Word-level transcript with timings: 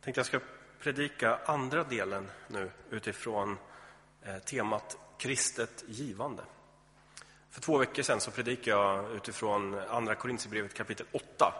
tänkte 0.00 0.18
jag 0.18 0.26
ska 0.26 0.40
predika 0.80 1.38
andra 1.44 1.84
delen 1.84 2.30
nu 2.48 2.70
utifrån 2.90 3.58
eh, 4.22 4.38
temat 4.38 4.96
kristet 5.18 5.84
givande. 5.88 6.42
För 7.50 7.60
två 7.60 7.78
veckor 7.78 8.02
sedan 8.02 8.20
så 8.20 8.30
predikade 8.30 8.76
jag 8.76 9.16
utifrån 9.16 9.74
Andra 9.88 10.14
Korintierbrevet 10.14 10.74
kapitel 10.74 11.06
8. 11.12 11.54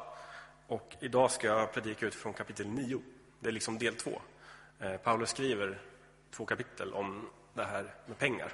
Och 0.66 0.96
idag 1.00 1.30
ska 1.30 1.46
jag 1.46 1.72
predika 1.72 2.06
utifrån 2.06 2.32
kapitel 2.32 2.68
9. 2.68 3.00
Det 3.40 3.48
är 3.48 3.52
liksom 3.52 3.78
del 3.78 3.94
två. 3.94 4.20
Eh, 4.78 4.96
Paulus 4.96 5.30
skriver 5.30 5.78
två 6.30 6.46
kapitel 6.46 6.92
om 6.92 7.28
det 7.54 7.64
här 7.64 7.94
med 8.06 8.18
pengar. 8.18 8.52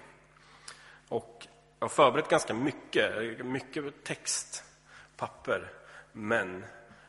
Och 1.09 1.47
jag 1.79 1.85
har 1.85 1.89
förberett 1.89 2.29
ganska 2.29 2.55
mycket, 2.55 3.47
mycket 3.47 4.05
text, 4.05 4.65
papper, 5.17 5.73
men 6.13 6.65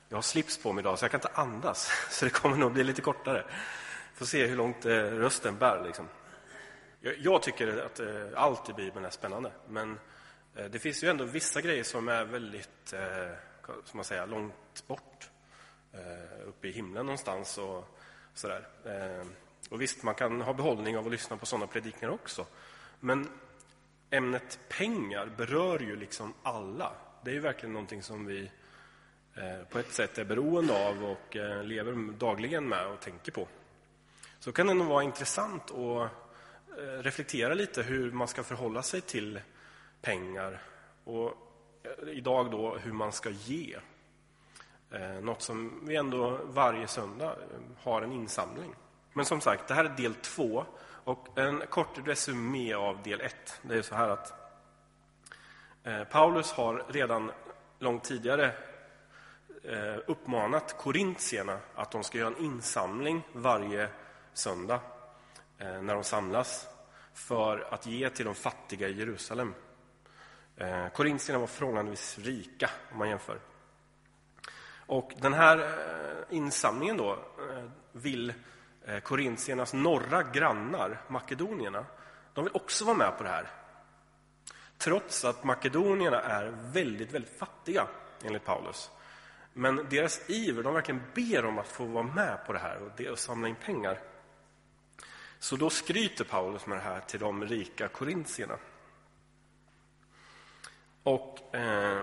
jag 0.09 0.17
har 0.17 0.21
slips 0.21 0.57
på 0.57 0.73
mig 0.73 0.81
idag 0.81 0.99
så 0.99 1.05
jag 1.05 1.11
kan 1.11 1.17
inte 1.17 1.41
andas, 1.41 1.91
så 2.09 2.25
det 2.25 2.31
kommer 2.31 2.57
nog 2.57 2.73
bli 2.73 2.83
lite 2.83 3.01
kortare. 3.01 3.45
Får 4.13 4.25
se 4.25 4.45
hur 4.45 4.55
långt 4.55 4.85
eh, 4.85 4.91
rösten 4.91 5.57
bär. 5.57 5.83
Liksom. 5.83 6.07
Jag 7.17 7.41
tycker 7.41 7.85
att 7.85 7.99
eh, 7.99 8.27
allt 8.35 8.69
i 8.69 8.73
Bibeln 8.73 9.05
är 9.05 9.09
spännande, 9.09 9.51
men 9.69 9.99
eh, 10.55 10.65
det 10.65 10.79
finns 10.79 11.03
ju 11.03 11.09
ändå 11.09 11.23
vissa 11.23 11.61
grejer 11.61 11.83
som 11.83 12.07
är 12.07 12.25
väldigt 12.25 12.93
eh, 12.93 13.31
som 13.85 13.97
man 13.97 14.03
säger, 14.03 14.27
långt 14.27 14.87
bort. 14.87 15.29
Eh, 15.93 16.47
uppe 16.47 16.67
i 16.67 16.71
himlen 16.71 17.05
någonstans 17.05 17.57
och 17.57 17.97
sådär. 18.33 18.67
Eh, 18.85 19.27
och 19.69 19.81
visst, 19.81 20.03
man 20.03 20.15
kan 20.15 20.41
ha 20.41 20.53
behållning 20.53 20.97
av 20.97 21.05
att 21.05 21.11
lyssna 21.11 21.37
på 21.37 21.45
sådana 21.45 21.67
predikningar 21.67 22.13
också. 22.13 22.45
Men 22.99 23.29
ämnet 24.09 24.59
pengar 24.69 25.29
berör 25.37 25.79
ju 25.79 25.95
liksom 25.95 26.33
alla. 26.43 26.91
Det 27.23 27.29
är 27.29 27.33
ju 27.33 27.39
verkligen 27.39 27.73
någonting 27.73 28.03
som 28.03 28.25
vi 28.25 28.41
Eh, 28.43 28.49
Eh, 29.37 29.67
på 29.69 29.79
ett 29.79 29.93
sätt 29.93 30.17
är 30.17 30.25
beroende 30.25 30.87
av 30.87 31.03
och 31.03 31.35
eh, 31.35 31.63
lever 31.63 32.11
dagligen 32.11 32.69
med 32.69 32.87
och 32.87 32.99
tänker 32.99 33.31
på. 33.31 33.47
Så 34.39 34.51
kan 34.51 34.67
det 34.67 34.73
nog 34.73 34.87
vara 34.87 35.03
intressant 35.03 35.71
att 35.71 36.11
eh, 36.79 37.01
reflektera 37.01 37.53
lite 37.53 37.83
hur 37.83 38.11
man 38.11 38.27
ska 38.27 38.43
förhålla 38.43 38.81
sig 38.81 39.01
till 39.01 39.39
pengar 40.01 40.61
och 41.03 41.33
idag 42.07 42.51
då 42.51 42.77
hur 42.77 42.91
man 42.91 43.11
ska 43.11 43.29
ge. 43.29 43.77
Något 45.21 45.41
som 45.41 45.81
vi 45.87 45.95
ändå 45.95 46.39
varje 46.43 46.87
söndag 46.87 47.35
har 47.81 48.01
en 48.01 48.11
insamling. 48.11 48.75
Men 49.13 49.25
som 49.25 49.41
sagt, 49.41 49.67
det 49.67 49.73
här 49.73 49.85
är 49.85 49.89
del 49.89 50.15
två 50.15 50.65
och 51.03 51.37
en 51.37 51.63
kort 51.69 52.07
resumé 52.07 52.73
av 52.73 53.03
del 53.03 53.21
ett. 53.21 53.59
Det 53.61 53.77
är 53.77 53.81
så 53.81 53.95
här 53.95 54.09
att 54.09 54.33
Paulus 56.11 56.51
har 56.51 56.85
redan 56.89 57.31
långt 57.79 58.03
tidigare 58.03 58.53
Eh, 59.69 59.97
uppmanat 60.07 60.77
korintierna 60.77 61.59
att 61.75 61.91
de 61.91 62.03
ska 62.03 62.17
göra 62.17 62.27
en 62.27 62.43
insamling 62.43 63.21
varje 63.33 63.89
söndag 64.33 64.79
eh, 65.57 65.81
när 65.81 65.93
de 65.93 66.03
samlas 66.03 66.67
för 67.13 67.73
att 67.73 67.85
ge 67.85 68.09
till 68.09 68.25
de 68.25 68.35
fattiga 68.35 68.87
i 68.87 68.99
Jerusalem. 68.99 69.53
Eh, 70.57 70.87
korintierna 70.87 71.39
var 71.39 71.47
förhållandevis 71.47 72.19
rika 72.19 72.69
om 72.91 72.97
man 72.97 73.09
jämför. 73.09 73.39
Och 74.85 75.11
den 75.17 75.33
här 75.33 75.75
insamlingen 76.29 76.97
då 76.97 77.19
vill 77.91 78.33
korintiernas 79.03 79.73
norra 79.73 80.23
grannar, 80.23 81.01
makedonierna, 81.07 81.85
de 82.33 82.43
vill 82.43 82.53
också 82.55 82.85
vara 82.85 82.97
med 82.97 83.17
på 83.17 83.23
det 83.23 83.29
här. 83.29 83.47
Trots 84.77 85.25
att 85.25 85.43
makedonierna 85.43 86.21
är 86.21 86.53
väldigt, 86.71 87.11
väldigt 87.11 87.39
fattiga, 87.39 87.87
enligt 88.23 88.45
Paulus. 88.45 88.91
Men 89.59 89.85
deras 89.89 90.29
iver, 90.29 90.63
de 90.63 90.73
verkligen 90.73 91.01
ber 91.15 91.45
om 91.45 91.57
att 91.59 91.67
få 91.67 91.85
vara 91.85 92.03
med 92.03 92.45
på 92.45 92.53
det 92.53 92.59
här 92.59 92.77
och, 92.77 92.91
det, 92.97 93.09
och 93.09 93.19
samla 93.19 93.47
in 93.47 93.55
pengar. 93.55 93.99
Så 95.39 95.55
då 95.55 95.69
skryter 95.69 96.23
Paulus 96.23 96.65
med 96.65 96.77
det 96.77 96.81
här 96.81 96.99
till 96.99 97.19
de 97.19 97.45
rika 97.45 97.87
korintierna. 97.87 98.57
Och 101.03 101.55
eh, 101.55 102.01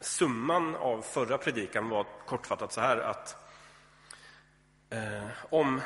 summan 0.00 0.76
av 0.76 1.02
förra 1.02 1.38
predikan 1.38 1.88
var 1.88 2.06
kortfattat 2.26 2.72
så 2.72 2.80
här 2.80 2.98
att 2.98 3.36
eh, 4.90 5.28
om 5.50 5.80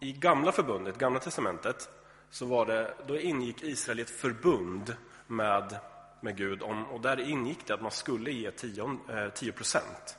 i 0.00 0.12
gamla 0.12 0.52
förbundet, 0.52 0.98
gamla 0.98 1.20
testamentet, 1.20 1.90
så 2.30 2.46
var 2.46 2.66
det, 2.66 2.94
då 3.06 3.18
ingick 3.18 3.62
Israel 3.62 3.98
i 3.98 4.02
ett 4.02 4.10
förbund 4.10 4.96
med 5.26 5.80
med 6.26 6.36
Gud. 6.36 6.62
Om, 6.62 6.86
och 6.86 7.00
där 7.00 7.20
ingick 7.20 7.66
det 7.66 7.74
att 7.74 7.82
man 7.82 7.90
skulle 7.90 8.30
ge 8.30 8.50
10, 8.50 8.98
eh, 9.08 9.52
procent 9.52 10.18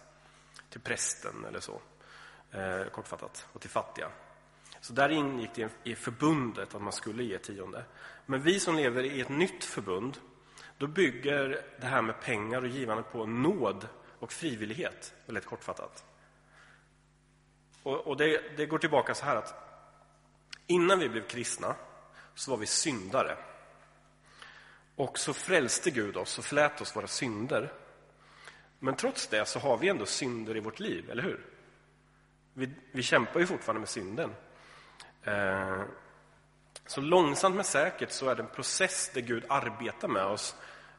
till 0.69 0.81
prästen 0.81 1.45
eller 1.47 1.59
så, 1.59 1.81
eh, 2.51 2.85
kortfattat, 2.91 3.47
och 3.53 3.61
till 3.61 3.69
fattiga. 3.69 4.09
Så 4.81 4.93
där 4.93 5.09
ingick 5.09 5.49
det 5.55 5.71
i 5.83 5.95
förbundet 5.95 6.75
att 6.75 6.81
man 6.81 6.93
skulle 6.93 7.23
ge 7.23 7.37
tionde. 7.37 7.85
Men 8.25 8.41
vi 8.41 8.59
som 8.59 8.75
lever 8.75 9.03
i 9.03 9.21
ett 9.21 9.29
nytt 9.29 9.63
förbund, 9.63 10.17
då 10.77 10.87
bygger 10.87 11.63
det 11.81 11.87
här 11.87 12.01
med 12.01 12.21
pengar 12.21 12.61
och 12.61 12.67
givande 12.67 13.03
på 13.03 13.25
nåd 13.25 13.87
och 14.19 14.31
frivillighet, 14.31 15.13
väldigt 15.25 15.45
kortfattat. 15.45 16.05
Och, 17.83 18.07
och 18.07 18.17
det, 18.17 18.57
det 18.57 18.65
går 18.65 18.77
tillbaka 18.77 19.15
så 19.15 19.25
här 19.25 19.35
att 19.35 19.55
innan 20.67 20.99
vi 20.99 21.09
blev 21.09 21.27
kristna 21.27 21.75
så 22.35 22.51
var 22.51 22.57
vi 22.57 22.65
syndare. 22.65 23.37
Och 24.97 25.19
så 25.19 25.33
frälste 25.33 25.91
Gud 25.91 26.17
oss 26.17 26.37
och 26.37 26.45
förlät 26.45 26.81
oss 26.81 26.95
våra 26.95 27.07
synder. 27.07 27.73
Men 28.79 28.95
trots 28.95 29.27
det 29.27 29.45
så 29.45 29.59
har 29.59 29.77
vi 29.77 29.89
ändå 29.89 30.05
synder 30.05 30.57
i 30.57 30.59
vårt 30.59 30.79
liv, 30.79 31.09
eller 31.09 31.23
hur? 31.23 31.45
Vi, 32.53 32.69
vi 32.91 33.03
kämpar 33.03 33.39
ju 33.39 33.45
fortfarande 33.45 33.79
med 33.79 33.89
synden. 33.89 34.35
Eh, 35.23 35.81
så 36.85 37.01
långsamt 37.01 37.55
men 37.55 37.63
säkert 37.63 38.11
så 38.11 38.29
är 38.29 38.35
det 38.35 38.41
en 38.41 38.49
process 38.49 39.11
där 39.13 39.21
Gud 39.21 39.45
arbetar 39.49 40.07
med 40.07 40.25
oss 40.25 40.55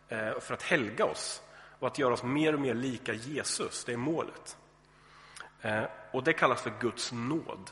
eh, 0.08 0.40
för 0.40 0.54
att 0.54 0.62
helga 0.62 1.04
oss 1.04 1.42
och 1.78 1.86
att 1.86 1.98
göra 1.98 2.14
oss 2.14 2.22
mer 2.22 2.52
och 2.52 2.60
mer 2.60 2.74
lika 2.74 3.12
Jesus. 3.12 3.84
Det 3.84 3.92
är 3.92 3.96
målet. 3.96 4.56
Eh, 5.62 5.84
och 6.12 6.24
det 6.24 6.32
kallas 6.32 6.62
för 6.62 6.72
Guds 6.80 7.12
nåd. 7.12 7.70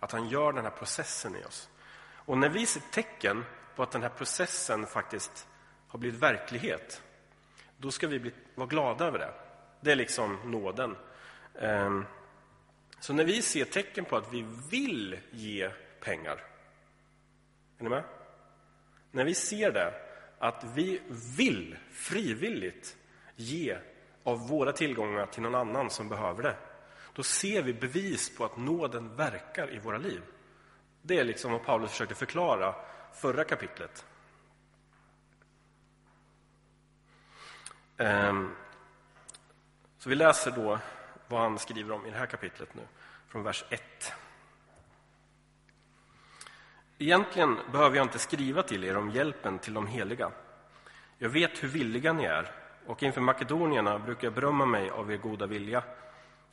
Att 0.00 0.12
han 0.12 0.28
gör 0.28 0.52
den 0.52 0.64
här 0.64 0.70
processen 0.70 1.36
i 1.36 1.44
oss. 1.44 1.68
Och 2.14 2.38
när 2.38 2.48
vi 2.48 2.66
ser 2.66 2.82
tecken 2.90 3.44
på 3.76 3.82
att 3.82 3.90
den 3.90 4.02
här 4.02 4.08
processen 4.08 4.86
faktiskt 4.86 5.48
har 5.88 5.98
blivit 5.98 6.20
verklighet, 6.20 7.02
då 7.76 7.90
ska 7.90 8.06
vi 8.06 8.18
bli, 8.18 8.32
vara 8.54 8.68
glada 8.68 9.04
över 9.04 9.18
det. 9.18 9.34
Det 9.80 9.92
är 9.92 9.96
liksom 9.96 10.38
nåden. 10.44 10.96
Ehm, 11.60 12.04
så 13.00 13.12
när 13.12 13.24
vi 13.24 13.42
ser 13.42 13.64
tecken 13.64 14.04
på 14.04 14.16
att 14.16 14.32
vi 14.32 14.46
vill 14.70 15.18
ge 15.30 15.70
pengar, 16.00 16.44
är 17.78 17.84
ni 17.84 17.90
med? 17.90 18.04
När 19.10 19.24
vi 19.24 19.34
ser 19.34 19.72
det, 19.72 19.94
att 20.38 20.64
vi 20.74 21.02
vill 21.36 21.76
frivilligt 21.92 22.96
ge 23.36 23.78
av 24.22 24.48
våra 24.48 24.72
tillgångar 24.72 25.26
till 25.26 25.42
någon 25.42 25.54
annan 25.54 25.90
som 25.90 26.08
behöver 26.08 26.42
det, 26.42 26.56
då 27.14 27.22
ser 27.22 27.62
vi 27.62 27.72
bevis 27.72 28.36
på 28.36 28.44
att 28.44 28.56
nåden 28.56 29.16
verkar 29.16 29.74
i 29.74 29.78
våra 29.78 29.98
liv. 29.98 30.22
Det 31.02 31.18
är 31.18 31.24
liksom 31.24 31.52
vad 31.52 31.64
Paulus 31.64 31.90
försökte 31.90 32.14
förklara 32.14 32.74
förra 33.14 33.44
kapitlet. 33.44 34.06
Ehm, 37.96 38.54
så 39.98 40.08
vi 40.08 40.14
läser 40.14 40.50
då 40.50 40.78
vad 41.28 41.40
han 41.40 41.58
skriver 41.58 41.94
om 41.94 42.06
i 42.06 42.10
det 42.10 42.16
här 42.16 42.26
kapitlet 42.26 42.74
nu, 42.74 42.82
från 43.28 43.42
vers 43.42 43.64
1. 43.70 44.12
Egentligen 46.98 47.58
behöver 47.72 47.96
jag 47.96 48.04
inte 48.04 48.18
skriva 48.18 48.62
till 48.62 48.84
er 48.84 48.96
om 48.96 49.10
hjälpen 49.10 49.58
till 49.58 49.74
de 49.74 49.86
heliga. 49.86 50.30
Jag 51.18 51.28
vet 51.28 51.62
hur 51.62 51.68
villiga 51.68 52.12
ni 52.12 52.24
är, 52.24 52.50
och 52.86 53.02
inför 53.02 53.20
makedonierna 53.20 53.98
brukar 53.98 54.26
jag 54.26 54.34
berömma 54.34 54.66
mig 54.66 54.90
av 54.90 55.12
er 55.12 55.16
goda 55.16 55.46
vilja 55.46 55.82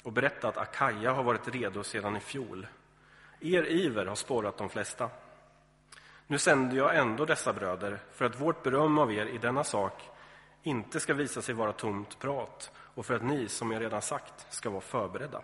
och 0.04 0.12
berätta 0.12 0.48
att 0.48 0.58
Akaja 0.58 1.12
har 1.12 1.24
varit 1.24 1.48
redo 1.48 1.84
sedan 1.84 2.18
i 2.18 2.19
fjol. 2.19 2.68
Er 3.40 3.64
iver 3.64 4.06
har 4.06 4.16
spårat 4.16 4.57
de 4.57 4.69
flesta. 4.69 5.10
Nu 6.27 6.38
sänder 6.38 6.77
jag 6.77 6.95
ändå 6.95 7.25
dessa 7.25 7.53
bröder 7.53 8.00
för 8.12 8.25
att 8.25 8.41
vårt 8.41 8.63
beröm 8.63 8.97
av 8.97 9.13
er 9.13 9.25
i 9.25 9.38
denna 9.38 9.63
sak 9.63 10.09
inte 10.63 11.00
ska 11.00 11.13
visa 11.13 11.41
sig 11.41 11.56
vara 11.56 11.73
tomt 11.73 12.19
prat 12.19 12.71
och 12.75 13.06
för 13.06 13.13
att 13.13 13.23
ni, 13.23 13.47
som 13.47 13.71
jag 13.71 13.81
redan 13.81 14.01
sagt, 14.01 14.53
ska 14.53 14.69
vara 14.69 14.81
förberedda. 14.81 15.41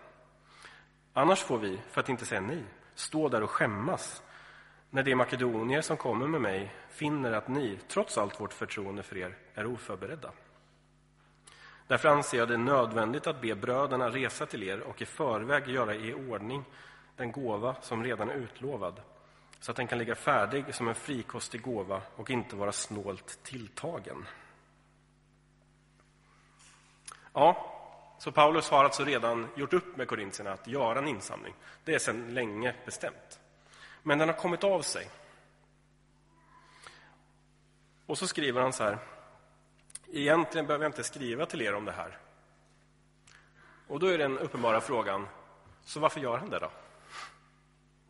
Annars 1.12 1.42
får 1.42 1.58
vi, 1.58 1.80
för 1.90 2.00
att 2.00 2.08
inte 2.08 2.26
säga 2.26 2.40
ni, 2.40 2.64
stå 2.94 3.28
där 3.28 3.42
och 3.42 3.50
skämmas 3.50 4.22
när 4.90 5.02
de 5.02 5.14
makedonier 5.14 5.80
som 5.80 5.96
kommer 5.96 6.26
med 6.26 6.40
mig 6.40 6.74
finner 6.88 7.32
att 7.32 7.48
ni, 7.48 7.78
trots 7.88 8.18
allt 8.18 8.40
vårt 8.40 8.52
förtroende 8.52 9.02
för 9.02 9.16
er, 9.16 9.36
är 9.54 9.66
oförberedda. 9.66 10.30
Därför 11.86 12.08
anser 12.08 12.38
jag 12.38 12.48
det 12.48 12.56
nödvändigt 12.56 13.26
att 13.26 13.40
be 13.40 13.54
bröderna 13.54 14.10
resa 14.10 14.46
till 14.46 14.62
er 14.62 14.80
och 14.80 15.02
i 15.02 15.06
förväg 15.06 15.68
göra 15.68 15.94
i 15.94 16.14
ordning 16.14 16.64
den 17.16 17.32
gåva 17.32 17.74
som 17.80 18.04
redan 18.04 18.30
är 18.30 18.34
utlovad 18.34 19.00
så 19.60 19.70
att 19.70 19.76
den 19.76 19.86
kan 19.86 19.98
ligga 19.98 20.14
färdig 20.14 20.74
som 20.74 20.88
en 20.88 20.94
frikostig 20.94 21.62
gåva 21.62 22.02
och 22.16 22.30
inte 22.30 22.56
vara 22.56 22.72
snålt 22.72 23.38
tilltagen. 23.42 24.26
Ja, 27.32 27.74
Så 28.18 28.32
Paulus 28.32 28.70
har 28.70 28.84
alltså 28.84 29.04
redan 29.04 29.48
gjort 29.56 29.72
upp 29.72 29.96
med 29.96 30.08
korintierna 30.08 30.52
att 30.52 30.66
göra 30.66 30.98
en 30.98 31.08
insamling. 31.08 31.54
Det 31.84 31.94
är 31.94 31.98
sedan 31.98 32.34
länge 32.34 32.74
bestämt. 32.84 33.40
Men 34.02 34.18
den 34.18 34.28
har 34.28 34.36
kommit 34.36 34.64
av 34.64 34.82
sig. 34.82 35.10
Och 38.06 38.18
så 38.18 38.26
skriver 38.26 38.60
han 38.60 38.72
så 38.72 38.84
här. 38.84 38.98
Egentligen 40.12 40.66
behöver 40.66 40.84
jag 40.84 40.88
inte 40.90 41.04
skriva 41.04 41.46
till 41.46 41.62
er 41.62 41.74
om 41.74 41.84
det 41.84 41.92
här. 41.92 42.18
Och 43.88 44.00
då 44.00 44.06
är 44.06 44.18
den 44.18 44.38
uppenbara 44.38 44.80
frågan, 44.80 45.28
så 45.84 46.00
varför 46.00 46.20
gör 46.20 46.38
han 46.38 46.50
det 46.50 46.58
då? 46.58 46.70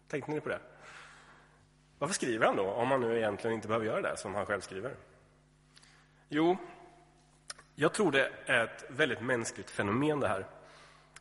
Tänkte 0.08 0.30
ni 0.30 0.40
på 0.40 0.48
det? 0.48 0.60
Varför 1.98 2.14
skriver 2.14 2.46
han 2.46 2.56
då, 2.56 2.70
om 2.70 2.90
han 2.90 3.00
nu 3.00 3.16
egentligen 3.16 3.54
inte 3.54 3.68
behöver 3.68 3.86
göra 3.86 4.00
det 4.00 4.16
som 4.16 4.34
han 4.34 4.46
själv 4.46 4.60
skriver? 4.60 4.94
Jo, 6.28 6.56
jag 7.74 7.94
tror 7.94 8.12
det 8.12 8.30
är 8.46 8.64
ett 8.64 8.84
väldigt 8.88 9.20
mänskligt 9.20 9.70
fenomen 9.70 10.20
det 10.20 10.28
här. 10.28 10.46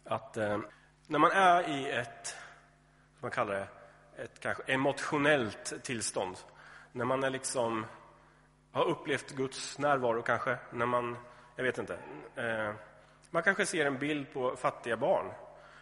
Att 0.04 0.38
eh, 0.38 0.60
när 1.08 1.20
man 1.20 1.32
är 1.32 1.70
i 1.70 1.92
ett, 1.92 2.28
som 2.28 3.20
man 3.22 3.32
kallar 3.32 3.54
det, 3.54 3.68
ett 4.24 4.40
kanske 4.40 4.64
emotionellt 4.64 5.84
tillstånd. 5.84 6.38
När 6.92 7.06
man 7.06 7.24
är 7.24 7.30
liksom, 7.30 7.86
har 8.72 8.86
upplevt 8.86 9.36
Guds 9.36 9.80
närvaro 9.80 10.22
kanske. 10.22 10.58
När 10.72 10.86
man, 10.86 11.18
jag 11.56 11.64
vet 11.64 11.78
inte. 11.78 11.98
Eh, 12.36 12.74
man 13.30 13.44
kanske 13.44 13.66
ser 13.66 13.86
en 13.86 13.98
bild 13.98 14.34
på 14.34 14.56
fattiga 14.56 14.98
barn. 14.98 15.32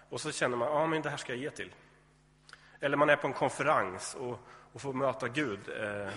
Och 0.10 0.22
så 0.22 0.32
känner 0.32 0.58
man, 0.58 0.68
ja 0.68 0.74
ah, 0.74 0.88
men 0.88 1.02
det 1.02 1.10
här 1.10 1.18
ska 1.18 1.34
jag 1.34 1.42
ge 1.42 1.50
till. 1.50 1.74
Eller 2.80 2.98
man 2.98 3.10
är 3.10 3.16
på 3.16 3.28
en 3.28 3.34
konferens 3.34 4.16
och, 4.16 4.40
och 4.76 4.82
får 4.82 4.94
möta 4.94 5.28
Gud. 5.28 5.60
Eh, 5.70 6.14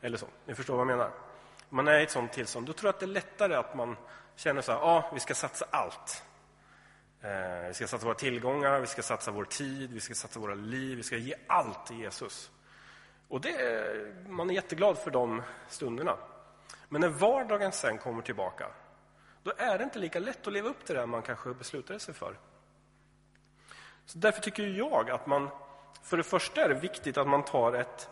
eller 0.00 0.18
så. 0.18 0.26
Ni 0.46 0.54
förstår 0.54 0.76
vad 0.76 0.80
jag 0.80 0.96
menar? 0.96 1.10
Man 1.68 1.88
är 1.88 2.00
i 2.00 2.02
ett 2.02 2.10
sånt 2.10 2.32
tillstånd. 2.32 2.66
Då 2.66 2.72
tror 2.72 2.88
jag 2.88 2.94
att 2.94 3.00
det 3.00 3.06
är 3.06 3.08
lättare 3.08 3.54
att 3.54 3.74
man 3.74 3.96
känner 4.36 4.62
så 4.62 4.72
här, 4.72 4.78
ja, 4.78 4.84
ah, 4.86 5.10
vi 5.14 5.20
ska 5.20 5.34
satsa 5.34 5.66
allt. 5.70 6.24
Eh, 7.20 7.66
vi 7.68 7.74
ska 7.74 7.86
satsa 7.86 8.06
våra 8.06 8.14
tillgångar, 8.14 8.80
vi 8.80 8.86
ska 8.86 9.02
satsa 9.02 9.30
vår 9.30 9.44
tid, 9.44 9.92
vi 9.92 10.00
ska 10.00 10.14
satsa 10.14 10.40
våra 10.40 10.54
liv, 10.54 10.96
vi 10.96 11.02
ska 11.02 11.16
ge 11.16 11.34
allt 11.46 11.86
till 11.86 11.98
Jesus. 11.98 12.50
Och 13.28 13.40
det, 13.40 14.26
man 14.28 14.50
är 14.50 14.54
jätteglad 14.54 14.98
för 14.98 15.10
de 15.10 15.42
stunderna. 15.68 16.16
Men 16.88 17.00
när 17.00 17.08
vardagen 17.08 17.72
sen 17.72 17.98
kommer 17.98 18.22
tillbaka, 18.22 18.66
då 19.42 19.52
är 19.56 19.78
det 19.78 19.84
inte 19.84 19.98
lika 19.98 20.18
lätt 20.18 20.46
att 20.46 20.52
leva 20.52 20.68
upp 20.68 20.84
till 20.84 20.94
det 20.94 21.06
man 21.06 21.22
kanske 21.22 21.54
beslutade 21.54 21.98
sig 21.98 22.14
för. 22.14 22.36
Så 24.06 24.18
därför 24.18 24.40
tycker 24.40 24.66
jag 24.66 25.10
att 25.10 25.26
man, 25.26 25.48
för 26.02 26.16
det 26.16 26.22
första 26.22 26.64
är 26.64 26.68
det 26.68 26.74
viktigt 26.74 27.18
att 27.18 27.28
man 27.28 27.44
tar 27.44 27.72
ett 27.72 28.08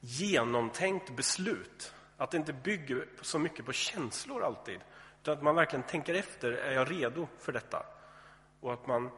genomtänkt 0.00 1.16
beslut. 1.16 1.94
Att 2.16 2.30
det 2.30 2.36
inte 2.36 2.52
bygger 2.52 3.08
så 3.22 3.38
mycket 3.38 3.66
på 3.66 3.72
känslor 3.72 4.44
alltid. 4.44 4.80
Utan 5.22 5.34
att 5.34 5.42
man 5.42 5.54
verkligen 5.54 5.82
tänker 5.82 6.14
efter, 6.14 6.52
är 6.52 6.72
jag 6.72 6.90
redo 6.90 7.28
för 7.38 7.52
detta? 7.52 7.86
Och 8.60 8.72
att 8.72 8.86
man 8.86 9.10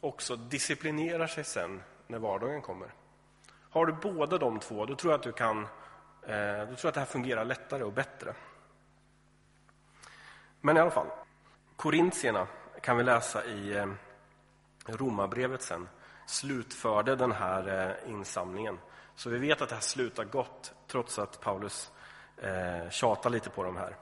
också 0.00 0.36
disciplinerar 0.36 1.26
sig 1.26 1.44
sen 1.44 1.82
när 2.06 2.18
vardagen 2.18 2.62
kommer. 2.62 2.94
Har 3.70 3.86
du 3.86 3.92
båda 3.92 4.38
de 4.38 4.60
två, 4.60 4.86
då 4.86 4.94
tror 4.94 5.12
jag 5.12 5.18
att 5.18 5.24
du 5.24 5.32
kan 5.32 5.58
eh, 6.26 6.58
då 6.58 6.66
tror 6.66 6.78
jag 6.82 6.88
att 6.88 6.94
det 6.94 7.00
här 7.00 7.06
fungerar 7.06 7.44
lättare 7.44 7.84
och 7.84 7.92
bättre. 7.92 8.34
Men 10.60 10.76
i 10.76 10.80
alla 10.80 10.90
fall, 10.90 11.06
Korintierna 11.76 12.46
kan 12.80 12.96
vi 12.96 13.04
läsa 13.04 13.44
i 13.44 13.76
eh, 13.76 13.86
Romarbrevet 14.86 15.62
sen, 15.62 15.88
slutförde 16.26 17.16
den 17.16 17.32
här 17.32 17.96
eh, 18.04 18.10
insamlingen. 18.10 18.78
Så 19.14 19.30
vi 19.30 19.38
vet 19.38 19.62
att 19.62 19.68
det 19.68 19.74
här 19.74 19.82
slutar 19.82 20.24
gott, 20.24 20.74
trots 20.86 21.18
att 21.18 21.40
Paulus 21.40 21.92
eh, 22.36 22.90
tjatar 22.90 23.30
lite 23.30 23.50
på 23.50 23.62
dem 23.62 23.76
här. 23.76 23.96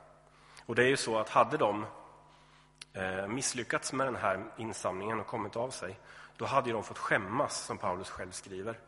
Och 0.67 0.75
det 0.75 0.83
är 0.83 0.89
ju 0.89 0.97
så 0.97 1.19
att 1.19 1.29
hade 1.29 1.57
de 1.57 1.87
eh, 2.93 3.27
misslyckats 3.27 3.93
med 3.93 4.07
den 4.07 4.17
här 4.17 4.45
insamlingen 4.57 5.21
och 5.21 5.27
kommit 5.27 5.57
av 5.57 5.71
sig, 5.71 5.99
då 6.37 6.45
hade 6.45 6.73
de 6.73 6.83
fått 6.83 6.99
skämmas, 6.99 7.65
som 7.65 7.79
Paulus 7.79 8.11
själv 8.11 8.31
skriver. 8.31 8.79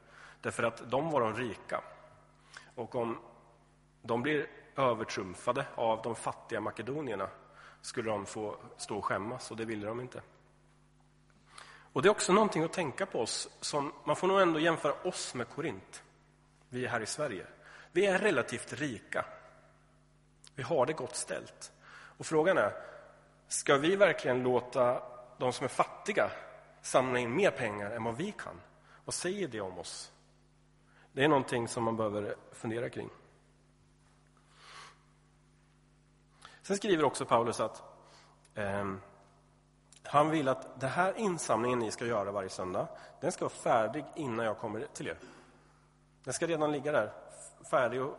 Därför 0.40 0.62
att 0.62 0.90
de 0.90 1.10
var 1.10 1.20
de 1.20 1.34
rika. 1.34 1.80
Och 2.75 2.94
om 2.94 3.19
de 4.02 4.22
blir 4.22 4.46
övertrumfade 4.76 5.66
av 5.75 6.02
de 6.02 6.14
fattiga 6.14 6.60
makedonierna 6.60 7.28
skulle 7.80 8.10
de 8.10 8.26
få 8.26 8.56
stå 8.76 8.96
och 8.98 9.04
skämmas, 9.04 9.50
och 9.50 9.56
det 9.56 9.64
ville 9.64 9.87
de 9.87 10.00
inte. 10.00 10.22
Och 11.94 12.02
Det 12.02 12.08
är 12.08 12.11
också 12.11 12.32
någonting 12.32 12.62
att 12.62 12.73
tänka 12.73 13.06
på 13.06 13.20
oss. 13.20 13.49
Som, 13.61 13.93
man 14.05 14.17
får 14.17 14.29
nog 14.29 14.41
ändå 14.41 14.61
jämföra 14.61 14.93
oss 14.93 15.35
med 15.35 15.49
Korint. 15.49 16.02
Vi 16.69 16.85
är 16.85 16.88
här 16.88 17.00
i 17.00 17.06
Sverige. 17.06 17.46
Vi 17.93 18.06
är 18.06 18.19
relativt 18.19 18.73
rika. 18.73 19.25
Vi 20.55 20.62
har 20.62 20.87
det 20.87 20.93
gott 20.93 21.17
ställt. 21.17 21.73
Och 22.19 22.26
frågan 22.26 22.58
är, 22.58 22.73
ska 23.49 23.76
vi 23.76 23.96
verkligen 23.96 24.43
låta 24.43 25.02
de 25.38 25.52
som 25.52 25.64
är 25.64 25.69
fattiga 25.69 26.31
samla 26.82 27.19
in 27.19 27.37
mer 27.37 27.50
pengar 27.50 27.91
än 27.91 28.05
vad 28.05 28.17
vi 28.17 28.32
kan? 28.32 28.61
Vad 29.05 29.14
säger 29.14 29.49
det 29.49 29.61
om 29.61 29.79
oss? 29.79 30.12
Det 31.12 31.25
är 31.25 31.29
någonting 31.29 31.69
som 31.69 31.85
man 31.85 31.97
behöver 31.97 32.37
fundera 32.52 32.88
kring. 32.90 33.11
Sen 36.62 36.76
skriver 36.76 37.05
också 37.05 37.25
Paulus 37.25 37.61
att 37.61 37.82
eh, 38.55 38.94
han 40.06 40.30
vill 40.30 40.48
att 40.48 40.80
den 40.80 40.90
här 40.90 41.18
insamlingen 41.18 41.78
ni 41.78 41.90
ska 41.90 42.06
göra 42.06 42.32
varje 42.32 42.48
söndag, 42.48 42.88
den 43.20 43.32
ska 43.32 43.44
vara 43.44 43.54
färdig 43.54 44.04
innan 44.14 44.46
jag 44.46 44.58
kommer 44.58 44.86
till 44.92 45.08
er. 45.08 45.18
Den 46.24 46.34
ska 46.34 46.46
redan 46.46 46.72
ligga 46.72 46.92
där, 46.92 47.12
färdig 47.70 48.02
och, 48.02 48.16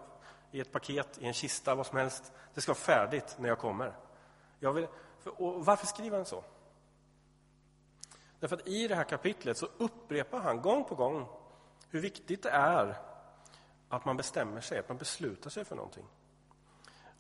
i 0.52 0.60
ett 0.60 0.72
paket, 0.72 1.18
i 1.18 1.26
en 1.26 1.34
kista, 1.34 1.76
vad 1.76 1.86
som 1.86 1.98
helst. 1.98 2.34
Det 2.54 2.62
ska 2.62 2.72
vara 2.72 2.80
färdigt 2.80 3.36
när 3.40 3.50
jag 3.50 3.60
kommer. 3.60 3.94
Jag 4.60 4.74
vill, 4.74 4.88
och 5.24 5.66
varför 5.66 5.88
skriver 5.88 6.18
han 6.18 6.26
så? 6.26 6.44
Därför 8.40 8.56
att 8.56 8.68
i 8.68 8.88
det 8.88 8.96
här 8.96 9.04
kapitlet 9.04 9.58
så 9.58 9.68
upprepar 9.78 10.40
han 10.40 10.62
gång 10.62 10.84
på 10.84 10.96
gång 10.96 11.28
hur 11.90 12.02
viktigt 12.02 12.44
det 12.44 12.50
är 12.50 12.96
att 13.90 14.06
man 14.06 14.18
bestämmer 14.18 14.62
sig, 14.62 14.80
att 14.80 14.90
man 14.90 14.98
beslutar 14.98 15.50
sig 15.50 15.66
för 15.66 15.76
någonting. 15.76 16.06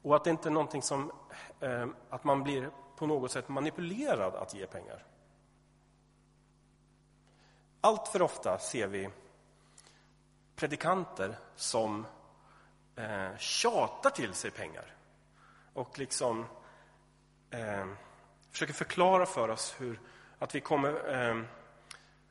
Och 0.05 0.15
att 0.15 0.23
det 0.23 0.29
inte 0.29 0.49
är 0.49 0.51
någonting 0.51 0.81
som, 0.81 1.11
eh, 1.59 1.87
att 2.09 2.23
man 2.23 2.43
blir 2.43 2.69
på 2.95 3.07
något 3.07 3.31
sätt 3.31 3.49
manipulerad 3.49 4.35
att 4.35 4.53
ge 4.53 4.65
pengar. 4.65 5.05
Allt 7.81 8.07
för 8.07 8.21
ofta 8.21 8.57
ser 8.57 8.87
vi 8.87 9.09
predikanter 10.55 11.37
som 11.55 12.05
eh, 12.95 13.37
tjatar 13.37 14.09
till 14.09 14.33
sig 14.33 14.51
pengar 14.51 14.95
och 15.73 15.99
liksom 15.99 16.45
eh, 17.49 17.85
försöker 18.51 18.73
förklara 18.73 19.25
för 19.25 19.49
oss 19.49 19.75
hur, 19.77 19.99
att 20.39 20.55
vi 20.55 20.61
kommer 20.61 21.13
eh, 21.13 21.43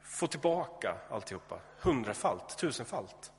få 0.00 0.26
tillbaka 0.26 0.96
alltihopa 1.10 1.58
hundrafalt, 1.80 2.58
tusenfalt. 2.58 3.32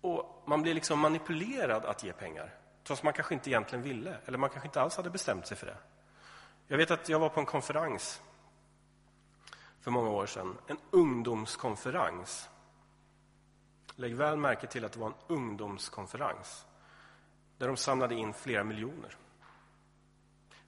Och 0.00 0.42
man 0.46 0.62
blir 0.62 0.74
liksom 0.74 0.98
manipulerad 0.98 1.84
att 1.84 2.04
ge 2.04 2.12
pengar 2.12 2.54
trots 2.84 3.02
man 3.02 3.12
kanske 3.12 3.34
inte 3.34 3.50
egentligen 3.50 3.82
ville 3.82 4.16
eller 4.26 4.38
man 4.38 4.50
kanske 4.50 4.68
inte 4.68 4.80
alls 4.80 4.96
hade 4.96 5.10
bestämt 5.10 5.46
sig 5.46 5.56
för 5.56 5.66
det. 5.66 5.76
Jag 6.66 6.76
vet 6.76 6.90
att 6.90 7.08
jag 7.08 7.18
var 7.18 7.28
på 7.28 7.40
en 7.40 7.46
konferens 7.46 8.22
för 9.80 9.90
många 9.90 10.10
år 10.10 10.26
sedan, 10.26 10.58
en 10.66 10.78
ungdomskonferens 10.90 12.48
Lägg 13.98 14.16
väl 14.16 14.36
märke 14.36 14.66
till 14.66 14.84
att 14.84 14.92
det 14.92 15.00
var 15.00 15.06
en 15.06 15.14
ungdomskonferens 15.26 16.66
där 17.56 17.66
de 17.66 17.76
samlade 17.76 18.14
in 18.14 18.32
flera 18.32 18.64
miljoner. 18.64 19.16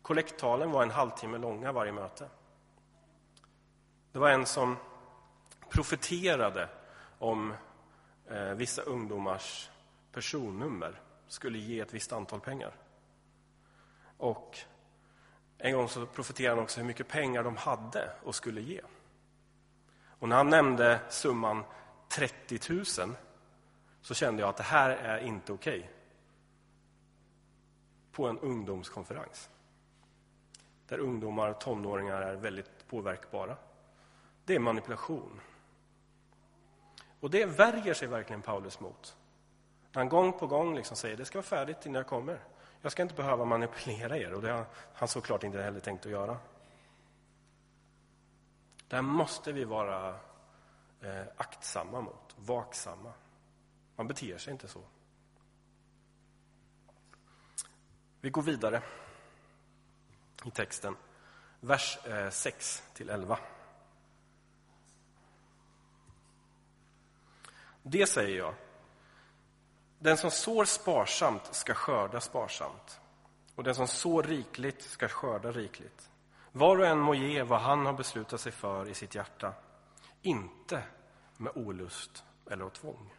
Kollekttalen 0.02 0.70
var 0.70 0.82
en 0.82 0.90
halvtimme 0.90 1.38
långa 1.38 1.72
varje 1.72 1.92
möte. 1.92 2.28
Det 4.12 4.18
var 4.18 4.30
en 4.30 4.46
som 4.46 4.76
profeterade 5.68 6.68
om 7.18 7.54
Eh, 8.30 8.54
vissa 8.54 8.82
ungdomars 8.82 9.70
personnummer 10.12 11.00
skulle 11.28 11.58
ge 11.58 11.80
ett 11.80 11.94
visst 11.94 12.12
antal 12.12 12.40
pengar. 12.40 12.72
Och 14.16 14.58
en 15.58 15.72
gång 15.72 15.88
så 15.88 16.06
profeterade 16.06 16.56
han 16.56 16.64
också 16.64 16.80
hur 16.80 16.87
mycket 16.87 17.08
pengar 17.08 17.42
de 17.44 17.56
hade 17.56 18.10
och 18.25 18.34
skulle 18.34 18.60
ge. 18.60 18.80
Och 20.06 20.28
när 20.28 20.37
han 20.37 20.49
nämnde 20.49 21.00
summan 21.08 21.64
30 22.08 22.72
000 22.72 23.14
så 24.00 24.14
kände 24.14 24.42
jag 24.42 24.49
att 24.49 24.56
det 24.56 24.62
här 24.62 24.90
är 24.90 25.18
inte 25.18 25.52
okej. 25.52 25.78
Okay. 25.78 25.90
På 28.12 28.26
en 28.26 28.38
ungdomskonferens. 28.38 29.50
Där 30.88 30.99
ungdomar 30.99 31.49
och 31.50 31.60
tonåringar 31.60 32.22
är 32.22 32.34
väldigt 32.34 32.87
påverkbara. 32.88 33.56
Det 34.44 34.54
är 34.54 34.58
manipulation. 34.58 35.40
Och 37.20 37.30
det 37.30 37.46
värjer 37.46 37.94
sig 37.94 38.08
verkligen 38.08 38.42
Paulus 38.42 38.80
mot. 38.80 39.16
Han 39.92 40.08
gång 40.08 40.32
på 40.32 40.46
gång 40.46 40.74
liksom 40.74 40.96
säger 40.96 41.16
det 41.16 41.24
ska 41.24 41.38
vara 41.38 41.46
färdigt 41.46 41.86
innan 41.86 41.94
jag 41.94 42.06
kommer. 42.06 42.40
Jag 42.82 42.92
ska 42.92 43.02
inte 43.02 43.14
behöva 43.14 43.44
manipulera 43.44 44.18
er 44.18 44.32
och 44.32 44.42
det 44.42 44.50
har 44.50 44.66
han 44.94 45.08
såklart 45.08 45.44
inte 45.44 45.62
heller 45.62 45.80
tänkt 45.80 46.06
att 46.06 46.12
göra. 46.12 46.38
Där 48.88 49.02
måste 49.02 49.52
vi 49.52 49.64
vara 49.64 50.08
eh, 51.00 51.22
aktsamma 51.36 52.00
mot, 52.00 52.36
vaksamma. 52.36 53.12
Man 53.96 54.08
beter 54.08 54.38
sig 54.38 54.52
inte 54.52 54.68
så. 54.68 54.80
Vi 58.20 58.30
går 58.30 58.42
vidare 58.42 58.82
i 60.44 60.50
texten. 60.50 60.96
vers 61.60 61.98
6 62.30 62.82
eh, 62.86 62.94
till 62.94 63.10
11. 63.10 63.38
Det 67.90 68.06
säger 68.06 68.38
jag. 68.38 68.54
Den 69.99 70.16
som 70.16 70.30
sår 70.30 70.64
sparsamt 70.64 71.54
ska 71.54 71.75
skörda 71.75 72.20
sparsamt 72.20 73.00
och 73.54 73.64
den 73.64 73.75
som 73.75 73.87
sår 73.87 74.23
rikligt 74.23 74.82
ska 74.82 75.09
skörda 75.09 75.52
rikligt. 75.52 76.11
Var 76.52 76.78
och 76.78 76.87
en 76.87 76.99
må 76.99 77.14
ge 77.14 77.42
vad 77.42 77.61
han 77.61 77.87
har 77.87 77.92
beslutat 77.92 78.40
sig 78.40 78.52
för 78.52 78.88
i 78.88 78.94
sitt 78.94 79.14
hjärta, 79.14 79.52
inte 80.23 80.82
med 81.37 81.52
olust 81.54 82.25
eller 82.50 82.64
av 82.64 82.70
tvång. 82.70 83.14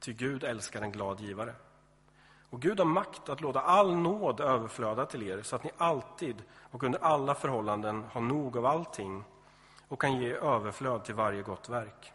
Ty 0.00 0.12
Gud 0.12 0.44
älskar 0.44 0.82
en 0.82 0.92
glad 0.92 1.20
givare. 1.20 1.54
Och 2.50 2.62
Gud 2.62 2.78
har 2.78 2.86
makt 2.86 3.28
att 3.28 3.40
låta 3.40 3.60
all 3.60 3.96
nåd 3.96 4.40
överflöda 4.40 5.06
till 5.06 5.22
er 5.22 5.42
så 5.42 5.56
att 5.56 5.64
ni 5.64 5.70
alltid 5.76 6.42
och 6.50 6.82
under 6.82 7.04
alla 7.04 7.34
förhållanden 7.34 8.04
har 8.12 8.20
nog 8.20 8.56
av 8.56 8.66
allting 8.66 9.24
och 9.88 10.00
kan 10.00 10.20
ge 10.20 10.32
överflöd 10.32 11.04
till 11.04 11.14
varje 11.14 11.42
gott 11.42 11.68
verk. 11.68 12.12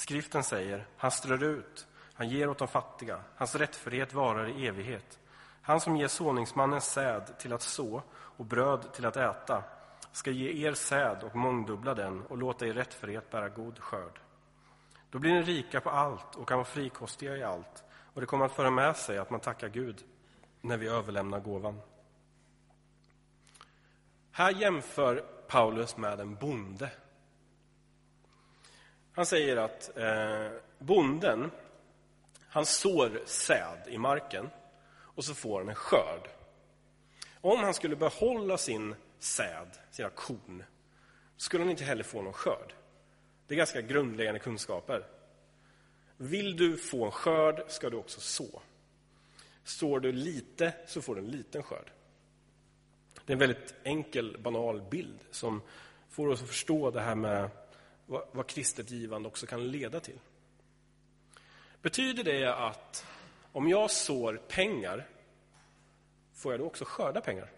Skriften 0.00 0.42
säger, 0.42 0.86
han 0.96 1.10
strör 1.10 1.42
ut, 1.42 1.86
han 2.14 2.28
ger 2.28 2.48
åt 2.48 2.58
de 2.58 2.68
fattiga, 2.68 3.20
hans 3.36 3.54
rättfärdighet 3.54 4.14
varar 4.14 4.48
i 4.48 4.66
evighet. 4.66 5.18
Han 5.62 5.80
som 5.80 5.96
ger 5.96 6.08
såningsmannen 6.08 6.80
säd 6.80 7.38
till 7.38 7.52
att 7.52 7.62
så 7.62 8.02
och 8.12 8.44
bröd 8.44 8.92
till 8.92 9.06
att 9.06 9.16
äta 9.16 9.62
ska 10.12 10.30
ge 10.30 10.66
er 10.68 10.74
säd 10.74 11.22
och 11.22 11.36
mångdubbla 11.36 11.94
den 11.94 12.22
och 12.22 12.38
låta 12.38 12.66
er 12.66 12.72
rättfärdighet 12.72 13.30
bära 13.30 13.48
god 13.48 13.78
skörd. 13.78 14.20
Då 15.10 15.18
blir 15.18 15.32
ni 15.32 15.42
rika 15.42 15.80
på 15.80 15.90
allt 15.90 16.36
och 16.36 16.48
kan 16.48 16.58
vara 16.58 16.64
frikostiga 16.64 17.36
i 17.36 17.42
allt 17.42 17.84
och 18.14 18.20
det 18.20 18.26
kommer 18.26 18.44
att 18.44 18.52
föra 18.52 18.70
med 18.70 18.96
sig 18.96 19.18
att 19.18 19.30
man 19.30 19.40
tackar 19.40 19.68
Gud 19.68 20.04
när 20.60 20.76
vi 20.76 20.88
överlämnar 20.88 21.40
gåvan. 21.40 21.80
Här 24.30 24.50
jämför 24.50 25.16
Paulus 25.48 25.96
med 25.96 26.20
en 26.20 26.34
bonde. 26.34 26.90
Han 29.20 29.26
säger 29.26 29.56
att 29.56 29.96
eh, 29.96 30.52
bonden, 30.78 31.50
han 32.48 32.66
sår 32.66 33.22
säd 33.26 33.78
i 33.88 33.98
marken 33.98 34.50
och 34.92 35.24
så 35.24 35.34
får 35.34 35.58
han 35.58 35.68
en 35.68 35.74
skörd. 35.74 36.28
Om 37.40 37.60
han 37.60 37.74
skulle 37.74 37.96
behålla 37.96 38.58
sin 38.58 38.94
säd, 39.18 39.68
sina 39.90 40.10
korn, 40.10 40.64
skulle 41.36 41.64
han 41.64 41.70
inte 41.70 41.84
heller 41.84 42.02
få 42.02 42.22
någon 42.22 42.32
skörd. 42.32 42.74
Det 43.46 43.54
är 43.54 43.56
ganska 43.56 43.80
grundläggande 43.80 44.40
kunskaper. 44.40 45.06
Vill 46.16 46.56
du 46.56 46.76
få 46.76 47.04
en 47.04 47.10
skörd 47.10 47.64
ska 47.68 47.90
du 47.90 47.96
också 47.96 48.20
så. 48.20 48.62
Sår 49.64 50.00
du 50.00 50.12
lite 50.12 50.72
så 50.86 51.02
får 51.02 51.14
du 51.14 51.20
en 51.20 51.30
liten 51.30 51.62
skörd. 51.62 51.90
Det 53.24 53.32
är 53.32 53.34
en 53.34 53.38
väldigt 53.38 53.74
enkel, 53.84 54.36
banal 54.38 54.82
bild 54.90 55.18
som 55.30 55.62
får 56.10 56.28
oss 56.28 56.42
att 56.42 56.48
förstå 56.48 56.90
det 56.90 57.00
här 57.00 57.14
med 57.14 57.50
vad, 58.10 58.22
vad 58.32 58.46
kristet 58.46 58.90
givande 58.90 59.28
också 59.28 59.46
kan 59.46 59.70
leda 59.70 60.00
till. 60.00 60.18
Betyder 61.82 62.24
det 62.24 62.54
att 62.54 63.06
om 63.52 63.68
jag 63.68 63.90
sår 63.90 64.40
pengar, 64.48 65.08
får 66.34 66.52
jag 66.52 66.60
då 66.60 66.66
också 66.66 66.84
skörda 66.84 67.20
pengar? 67.20 67.50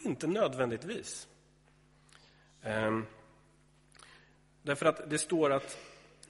Inte 0.00 0.26
nödvändigtvis. 0.26 1.28
Ehm, 2.62 3.06
därför 4.62 4.86
att 4.86 5.10
det 5.10 5.18
står 5.18 5.50
att 5.50 5.78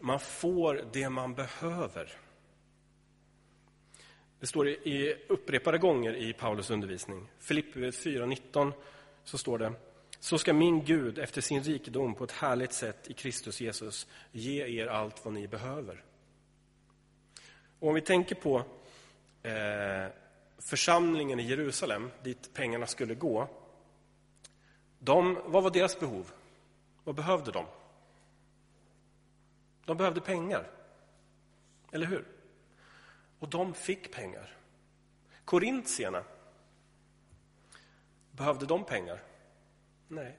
man 0.01 0.21
får 0.21 0.85
det 0.93 1.11
man 1.11 1.35
behöver. 1.35 2.13
Det 4.41 4.47
står 4.47 4.69
i 4.69 5.25
upprepade 5.29 5.79
gånger 5.79 6.17
i 6.17 6.33
Paulus 6.33 6.71
undervisning. 6.71 7.31
Filipperbrevet 7.39 7.95
4.19 7.95 8.73
så 9.25 9.39
står 9.39 9.59
det 9.59 9.73
så 10.21 10.39
ska 10.39 10.53
min 10.53 10.85
Gud 10.85 11.19
efter 11.19 11.41
sin 11.41 11.63
rikedom 11.63 12.15
på 12.15 12.25
ett 12.25 12.33
härligt 12.33 12.73
sätt 12.73 13.11
i 13.11 13.13
Kristus 13.13 13.61
Jesus 13.61 14.07
ge 14.33 14.81
er 14.81 14.87
allt 14.87 15.25
vad 15.25 15.35
ni 15.35 15.49
behöver. 15.49 16.05
Och 17.79 17.89
om 17.89 17.95
vi 17.95 18.01
tänker 18.01 18.35
på 18.35 18.59
eh, 19.43 20.13
församlingen 20.59 21.41
i 21.41 21.43
Jerusalem, 21.43 22.11
dit 22.23 22.51
pengarna 22.55 22.87
skulle 22.87 23.15
gå. 23.15 23.49
De, 24.99 25.39
vad 25.45 25.63
var 25.63 25.71
deras 25.71 26.01
behov? 26.01 26.33
Vad 27.05 27.15
behövde 27.15 27.53
de? 27.53 27.67
De 29.85 29.97
behövde 29.97 30.21
pengar. 30.21 30.71
Eller 31.93 32.07
hur? 32.07 32.25
Och 33.39 33.49
de 33.49 33.75
fick 33.75 34.13
pengar. 34.13 34.57
Korintierna, 35.45 36.25
behövde 38.31 38.67
de 38.67 38.85
pengar? 38.85 39.23
Nej. 40.09 40.39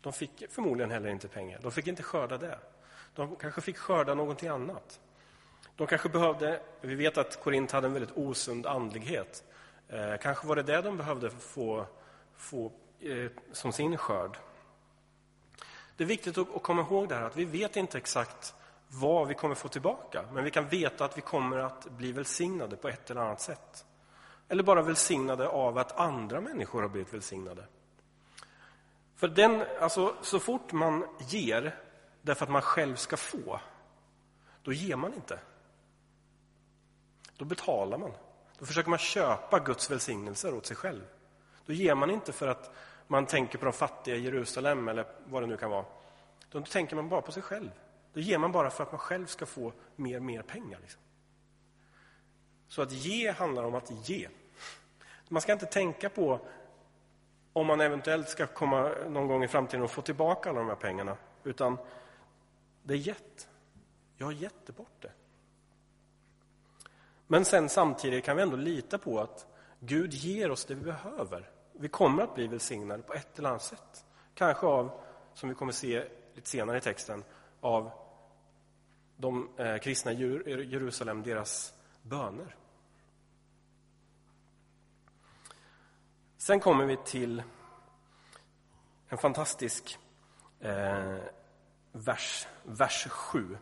De 0.00 0.12
fick 0.12 0.44
förmodligen 0.50 0.90
heller 0.90 1.08
inte 1.08 1.28
pengar. 1.28 1.58
De 1.62 1.72
fick 1.72 1.86
inte 1.86 2.02
skörda 2.02 2.38
det. 2.38 2.58
De 3.14 3.36
kanske 3.36 3.60
fick 3.60 3.76
skörda 3.76 4.14
någonting 4.14 4.48
annat. 4.48 5.00
De 5.76 5.86
kanske 5.86 6.08
behövde, 6.08 6.60
vi 6.80 6.94
vet 6.94 7.18
att 7.18 7.42
Korint 7.42 7.72
hade 7.72 7.86
en 7.86 7.92
väldigt 7.92 8.16
osund 8.16 8.66
andlighet. 8.66 9.44
Eh, 9.88 10.16
kanske 10.20 10.46
var 10.46 10.56
det 10.56 10.62
det 10.62 10.82
de 10.82 10.96
behövde 10.96 11.30
få, 11.30 11.86
få 12.36 12.72
eh, 13.00 13.30
som 13.52 13.72
sin 13.72 13.96
skörd. 13.96 14.38
Det 15.96 16.04
är 16.04 16.08
viktigt 16.08 16.38
att, 16.38 16.56
att 16.56 16.62
komma 16.62 16.82
ihåg 16.82 17.08
det 17.08 17.14
här 17.14 17.22
att 17.22 17.36
vi 17.36 17.44
vet 17.44 17.76
inte 17.76 17.98
exakt 17.98 18.54
vad 18.88 19.28
vi 19.28 19.34
kommer 19.34 19.54
få 19.54 19.68
tillbaka. 19.68 20.24
Men 20.32 20.44
vi 20.44 20.50
kan 20.50 20.68
veta 20.68 21.04
att 21.04 21.18
vi 21.18 21.22
kommer 21.22 21.58
att 21.58 21.90
bli 21.90 22.12
välsignade 22.12 22.76
på 22.76 22.88
ett 22.88 23.10
eller 23.10 23.20
annat 23.20 23.40
sätt. 23.40 23.84
Eller 24.48 24.62
bara 24.62 24.82
välsignade 24.82 25.48
av 25.48 25.78
att 25.78 25.98
andra 25.98 26.40
människor 26.40 26.82
har 26.82 26.88
blivit 26.88 27.14
välsignade. 27.14 27.64
För 29.16 29.28
den, 29.28 29.64
alltså, 29.80 30.14
så 30.22 30.38
fort 30.38 30.72
man 30.72 31.06
ger 31.28 31.74
därför 32.22 32.44
att 32.44 32.52
man 32.52 32.62
själv 32.62 32.96
ska 32.96 33.16
få, 33.16 33.60
då 34.62 34.72
ger 34.72 34.96
man 34.96 35.14
inte. 35.14 35.38
Då 37.36 37.44
betalar 37.44 37.98
man. 37.98 38.12
Då 38.58 38.66
försöker 38.66 38.90
man 38.90 38.98
köpa 38.98 39.58
Guds 39.58 39.90
välsignelser 39.90 40.54
åt 40.54 40.66
sig 40.66 40.76
själv. 40.76 41.02
Då 41.66 41.72
ger 41.72 41.94
man 41.94 42.10
inte 42.10 42.32
för 42.32 42.48
att 42.48 42.74
man 43.06 43.26
tänker 43.26 43.58
på 43.58 43.64
de 43.64 43.72
fattiga 43.72 44.16
i 44.16 44.20
Jerusalem 44.20 44.88
eller 44.88 45.06
vad 45.26 45.42
det 45.42 45.46
nu 45.46 45.56
kan 45.56 45.70
vara. 45.70 45.84
Då 46.50 46.60
tänker 46.60 46.96
man 46.96 47.08
bara 47.08 47.22
på 47.22 47.32
sig 47.32 47.42
själv. 47.42 47.70
Då 48.12 48.20
ger 48.20 48.38
man 48.38 48.52
bara 48.52 48.70
för 48.70 48.82
att 48.82 48.92
man 48.92 48.98
själv 48.98 49.26
ska 49.26 49.46
få 49.46 49.72
mer 49.96 50.20
mer 50.20 50.42
pengar. 50.42 50.78
Liksom. 50.80 51.00
Så 52.68 52.82
att 52.82 52.92
ge 52.92 53.30
handlar 53.30 53.64
om 53.64 53.74
att 53.74 54.08
ge. 54.08 54.28
Man 55.28 55.42
ska 55.42 55.52
inte 55.52 55.66
tänka 55.66 56.08
på 56.08 56.40
om 57.52 57.66
man 57.66 57.80
eventuellt 57.80 58.28
ska 58.28 58.46
komma 58.46 58.92
någon 59.08 59.28
gång 59.28 59.44
i 59.44 59.48
framtiden 59.48 59.82
och 59.82 59.90
få 59.90 60.02
tillbaka 60.02 60.50
alla 60.50 60.58
de 60.58 60.68
här 60.68 60.76
pengarna. 60.76 61.16
Utan 61.44 61.78
det 62.82 62.94
är 62.94 62.98
gett. 62.98 63.48
Jag 64.16 64.26
har 64.26 64.32
gett 64.32 64.76
bort 64.76 65.00
det. 65.00 65.12
Men 67.26 67.44
sen 67.44 67.68
samtidigt 67.68 68.24
kan 68.24 68.36
vi 68.36 68.42
ändå 68.42 68.56
lita 68.56 68.98
på 68.98 69.20
att 69.20 69.46
Gud 69.80 70.14
ger 70.14 70.50
oss 70.50 70.64
det 70.64 70.74
vi 70.74 70.84
behöver. 70.84 71.50
Vi 71.72 71.88
kommer 71.88 72.22
att 72.22 72.34
bli 72.34 72.46
välsignade 72.46 73.02
på 73.02 73.14
ett 73.14 73.38
eller 73.38 73.48
annat 73.48 73.62
sätt. 73.62 74.04
Kanske 74.34 74.66
av, 74.66 75.00
som 75.34 75.48
vi 75.48 75.54
kommer 75.54 75.72
se 75.72 76.04
lite 76.34 76.48
senare 76.48 76.78
i 76.78 76.80
texten, 76.80 77.24
av 77.60 77.90
de 79.16 79.48
eh, 79.56 79.78
kristna 79.78 80.12
i 80.12 80.16
Jerusalem, 80.72 81.22
deras 81.22 81.74
böner. 82.08 82.56
Sen 86.36 86.60
kommer 86.60 86.84
vi 86.84 86.96
till 86.96 87.42
en 89.08 89.18
fantastisk 89.18 89.98
eh, 90.60 91.16
vers, 91.92 92.46
vers 92.62 93.06
7. 93.10 93.56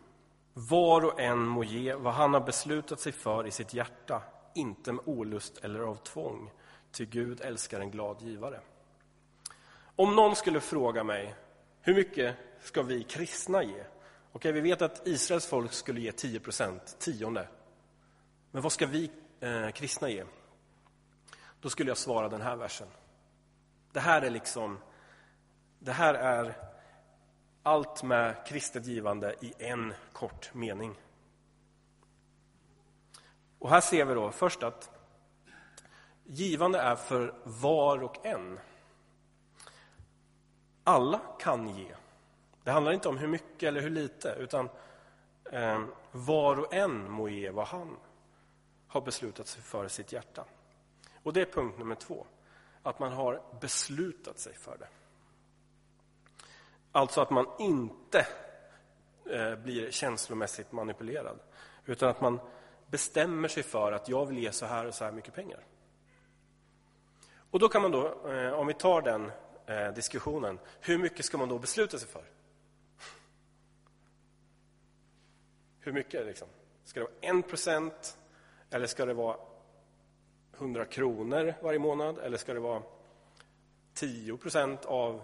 Var 0.53 1.05
och 1.05 1.21
en 1.21 1.47
må 1.47 1.65
ge 1.65 1.95
vad 1.95 2.15
han 2.15 2.35
har 2.35 2.41
beslutat 2.41 3.01
sig 3.01 3.13
för 3.13 3.47
i 3.47 3.51
sitt 3.51 3.75
hjärta, 3.75 4.23
inte 4.55 4.93
med 4.93 5.03
olust 5.09 5.65
eller 5.65 5.81
av 5.81 5.97
tvång, 5.97 6.51
ty 6.93 7.07
Gud 7.07 7.41
älskar 7.41 7.81
en 7.81 7.91
glad 7.91 8.23
givare. 8.23 8.61
Om 9.97 10.17
någon 10.17 10.37
skulle 10.37 10.61
fråga 10.61 11.05
mig, 11.05 11.35
hur 11.81 11.95
mycket 11.95 12.37
ska 12.61 12.83
vi 12.83 13.03
kristna 13.03 13.63
ge? 13.63 13.85
Okej, 14.33 14.53
vi 14.53 14.61
vet 14.61 14.83
att 14.83 15.07
Israels 15.07 15.47
folk 15.47 15.73
skulle 15.73 16.01
ge 16.01 16.13
10 16.13 16.41
procent, 16.41 16.97
tionde. 16.99 17.49
Men 18.54 18.62
vad 18.62 18.73
ska 18.73 18.87
vi 18.87 19.11
eh, 19.40 19.70
kristna 19.70 20.08
ge? 20.08 20.25
Då 21.61 21.70
skulle 21.70 21.90
jag 21.90 21.99
svara 21.99 22.28
den 22.28 22.40
här 22.40 22.56
versen. 22.56 22.88
Det 23.92 24.00
här 24.00 24.23
är 24.23 24.30
liksom, 24.30 24.78
det 25.78 25.92
här 25.92 26.14
är 26.14 26.54
allt 27.62 28.02
med 28.02 28.46
kristet 28.46 28.87
givande 28.87 29.34
i 29.40 29.54
en 29.58 29.94
kort 30.12 30.54
mening. 30.54 30.94
Och 33.58 33.70
här 33.70 33.80
ser 33.80 34.04
vi 34.04 34.14
då 34.14 34.30
först 34.30 34.62
att 34.62 34.90
givande 36.25 36.78
är 36.78 36.96
för 36.96 37.34
var 37.44 38.02
och 38.02 38.26
en. 38.26 38.58
Alla 40.84 41.20
kan 41.38 41.68
ge. 41.68 41.94
Det 42.62 42.70
handlar 42.70 42.92
inte 42.92 43.08
om 43.08 43.18
hur 43.18 43.28
mycket 43.28 43.62
eller 43.62 43.80
hur 43.80 43.90
lite, 43.90 44.37
utan 44.38 44.68
eh, 45.52 45.84
var 46.12 46.61
och 46.61 46.75
en 46.75 47.11
må 47.11 47.28
ge 47.28 47.50
vad 47.50 47.66
han 47.66 47.96
har 48.95 49.01
beslutat 49.01 49.47
sig 49.47 49.63
för 49.63 49.89
sitt 49.89 50.13
hjärta. 50.13 50.45
Och 51.23 51.33
det 51.33 51.41
är 51.41 51.45
punkt 51.47 51.79
nummer 51.79 51.95
två. 51.95 52.27
Att 52.83 52.99
man 52.99 53.13
har 53.13 53.43
beslutat 53.61 54.39
sig 54.39 54.55
för 54.55 54.77
det. 54.79 54.89
Alltså 56.93 57.21
att 57.21 57.31
man 57.31 57.47
inte 57.59 58.27
eh, 59.31 59.55
blir 59.55 59.91
känslomässigt 59.91 60.73
manipulerad. 60.73 61.39
Utan 61.85 62.09
att 62.09 62.21
man 62.21 62.41
bestämmer 62.87 63.49
sig 63.49 63.63
för 63.63 63.93
att 63.93 64.09
jag 64.09 64.27
vill 64.27 64.39
ge 64.39 64.53
så 64.53 64.67
här 64.67 64.87
och 64.87 64.95
så 64.95 65.05
här 65.05 65.13
mycket 65.13 65.35
pengar. 65.35 65.61
Och 67.51 67.59
då 67.59 67.69
kan 67.69 67.83
man 67.83 67.91
då, 67.91 68.31
eh, 68.31 68.53
om 68.53 68.67
vi 68.67 68.75
tar 68.75 69.03
den 69.03 69.31
eh, 69.67 69.93
diskussionen, 69.95 70.59
hur 70.81 70.99
mycket 70.99 71.25
ska 71.25 71.39
man 71.39 71.49
då 71.49 71.59
besluta 71.59 71.99
sig 71.99 72.09
för? 72.09 72.25
Hur 75.81 75.93
mycket 75.93 76.27
liksom? 76.27 76.49
Ska 76.85 77.01
det 77.01 77.07
vara 77.07 77.17
en 77.21 77.43
procent 77.43 78.19
eller 78.75 78.87
ska 78.87 79.04
det 79.04 79.14
vara 79.14 79.37
100 80.59 80.85
kronor 80.85 81.54
varje 81.62 81.78
månad 81.78 82.19
eller 82.19 82.37
ska 82.37 82.54
det 82.54 82.61
vara 82.61 82.83
10 83.95 84.37
procent 84.37 84.85
av 84.85 85.23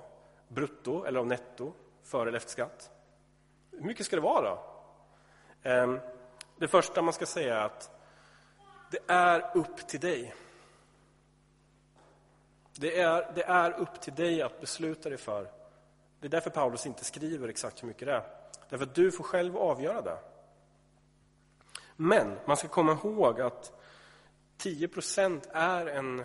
brutto 0.48 1.04
eller 1.04 1.20
av 1.20 1.26
netto 1.26 1.72
före 2.02 2.28
eller 2.28 2.36
efter 2.36 2.50
skatt? 2.50 2.90
Hur 3.70 3.80
mycket 3.80 4.06
ska 4.06 4.16
det 4.16 4.22
vara 4.22 4.50
då? 4.50 4.62
Ehm, 5.62 5.98
det 6.56 6.68
första 6.68 7.02
man 7.02 7.12
ska 7.12 7.26
säga 7.26 7.56
är 7.56 7.64
att 7.64 7.90
det 8.90 8.98
är 9.06 9.56
upp 9.56 9.76
till 9.76 10.00
dig. 10.00 10.34
Det 12.74 13.00
är, 13.00 13.32
det 13.34 13.42
är 13.42 13.80
upp 13.80 14.00
till 14.00 14.14
dig 14.14 14.42
att 14.42 14.60
besluta 14.60 15.08
dig 15.08 15.18
för. 15.18 15.50
Det 16.20 16.26
är 16.26 16.30
därför 16.30 16.50
Paulus 16.50 16.86
inte 16.86 17.04
skriver 17.04 17.48
exakt 17.48 17.82
hur 17.82 17.88
mycket 17.88 18.06
det 18.06 18.14
är. 18.14 18.24
Därför 18.68 18.84
att 18.84 18.94
du 18.94 19.12
får 19.12 19.24
själv 19.24 19.56
avgöra 19.56 20.02
det. 20.02 20.18
Men 22.02 22.38
man 22.44 22.56
ska 22.56 22.68
komma 22.68 22.92
ihåg 22.92 23.40
att 23.40 23.72
10% 24.58 25.40
är 25.52 25.86
en 25.86 26.24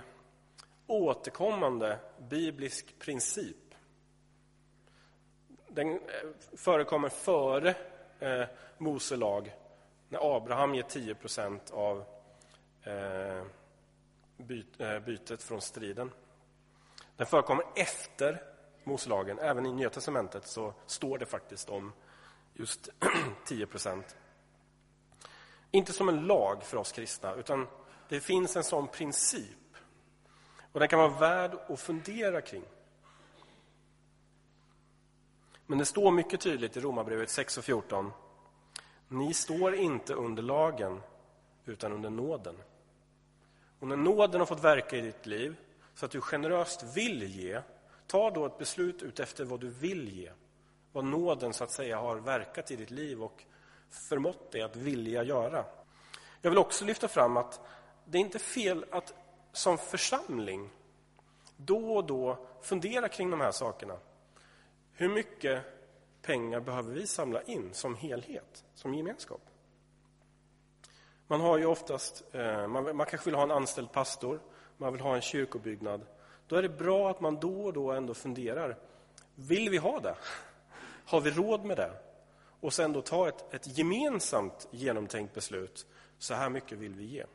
återkommande 0.88 2.00
biblisk 2.30 3.00
princip. 3.00 3.76
Den 5.68 5.92
eh, 5.92 6.00
förekommer 6.58 7.10
före 7.10 7.76
eh, 8.20 8.48
Mose 8.78 9.16
lag, 9.16 9.56
när 10.10 10.36
Abraham 10.38 10.76
ger 10.76 10.84
10% 10.84 11.74
av 11.74 12.06
eh, 12.84 13.44
byt, 14.38 14.82
eh, 14.82 15.00
bytet 15.00 15.44
från 15.44 15.62
striden. 15.62 16.12
Den 17.16 17.28
förekommer 17.28 17.66
efter 17.76 18.44
Moselagen. 18.84 19.40
Även 19.40 19.66
i 19.66 19.72
Nya 19.72 19.90
Testamentet 19.90 20.48
så 20.48 20.74
står 20.86 21.18
det 21.18 21.26
faktiskt 21.26 21.70
om 21.70 21.94
just 22.54 22.90
10 23.46 23.68
inte 25.76 25.94
som 25.94 26.10
en 26.10 26.28
lag 26.28 26.64
för 26.64 26.78
oss 26.78 26.92
kristna, 26.92 27.34
utan 27.34 27.68
det 28.10 28.20
finns 28.20 28.56
en 28.56 28.64
sån 28.64 28.88
princip. 28.88 29.78
Och 30.72 30.80
den 30.80 30.90
kan 30.90 31.00
vara 31.00 31.20
värd 31.20 31.58
att 31.70 31.80
fundera 31.80 32.42
kring. 32.42 32.64
Men 35.66 35.78
det 35.78 35.86
står 35.86 36.12
mycket 36.12 36.42
tydligt 36.42 36.78
i 36.78 36.80
Romarbrevet 36.80 37.30
6 37.30 37.58
och 37.58 37.64
14. 37.64 38.12
Ni 39.08 39.34
står 39.34 39.76
inte 39.76 40.14
under 40.14 40.44
lagen, 40.44 41.02
utan 41.66 41.92
under 41.92 42.10
nåden. 42.10 42.56
Och 43.80 43.88
när 43.88 43.98
nåden 43.98 44.42
har 44.42 44.46
fått 44.46 44.64
verka 44.64 44.98
i 44.98 45.02
ditt 45.02 45.26
liv 45.26 45.56
så 45.96 46.06
att 46.06 46.12
du 46.12 46.22
generöst 46.22 46.98
vill 46.98 47.24
ge, 47.24 47.62
ta 48.08 48.32
då 48.32 48.46
ett 48.46 48.58
beslut 48.58 49.02
utefter 49.02 49.46
vad 49.46 49.60
du 49.60 49.70
vill 49.70 50.18
ge. 50.18 50.32
Vad 50.92 51.06
nåden 51.06 51.54
så 51.54 51.64
att 51.64 51.72
säga 51.72 51.98
har 51.98 52.16
verkat 52.16 52.72
i 52.72 52.76
ditt 52.76 52.92
liv 52.92 53.24
och 53.24 53.46
förmått 53.90 54.52
dig 54.52 54.62
att 54.62 54.76
vilja 54.76 55.24
göra. 55.24 55.66
Jag 56.42 56.50
vill 56.50 56.58
också 56.58 56.86
lyfta 56.86 57.08
fram 57.08 57.38
att 57.38 57.62
det 58.06 58.18
är 58.18 58.22
inte 58.22 58.40
fel 58.40 58.86
att 58.92 59.14
som 59.52 59.78
församling 59.78 60.70
då 61.58 61.96
och 61.96 62.06
då 62.06 62.38
fundera 62.62 63.10
kring 63.10 63.30
de 63.30 63.42
här 63.42 63.52
sakerna. 63.52 63.98
Hur 64.92 65.10
mycket 65.10 65.64
pengar 66.22 66.60
behöver 66.60 66.94
vi 66.94 67.08
samla 67.08 67.42
in 67.42 67.74
som 67.74 67.96
helhet, 67.96 68.64
som 68.76 68.94
gemenskap? 68.94 69.42
Man 71.28 71.42
har 71.42 71.58
ju 71.58 71.66
oftast, 71.66 72.24
eh, 72.32 72.68
man, 72.68 72.98
man 72.98 73.06
kanske 73.06 73.26
vill 73.26 73.36
ha 73.36 73.44
en 73.44 73.52
anställd 73.52 73.92
pastor, 73.92 74.40
man 74.78 74.94
vill 74.94 75.02
ha 75.02 75.16
en 75.16 75.22
kyrkobyggnad. 75.22 76.06
Då 76.48 76.56
är 76.56 76.62
det 76.62 76.70
bra 76.70 77.10
att 77.10 77.22
man 77.22 77.40
då 77.40 77.66
och 77.66 77.74
då 77.74 77.92
ändå 77.92 78.14
funderar, 78.14 78.78
vill 79.36 79.70
vi 79.70 79.78
ha 79.78 80.00
det? 80.00 80.16
Har 81.06 81.22
vi 81.22 81.32
råd 81.32 81.66
med 81.66 81.78
det? 81.78 81.92
Och 82.66 82.74
sen 82.74 82.94
då 82.94 83.02
ta 83.02 83.28
ett, 83.28 83.54
ett 83.54 83.78
gemensamt 83.78 84.68
genomtänkt 84.72 85.34
beslut. 85.34 85.88
Så 86.18 86.34
här 86.34 86.50
mycket 86.50 86.78
vill 86.78 86.94
vi 86.94 87.06
ge. 87.06 87.26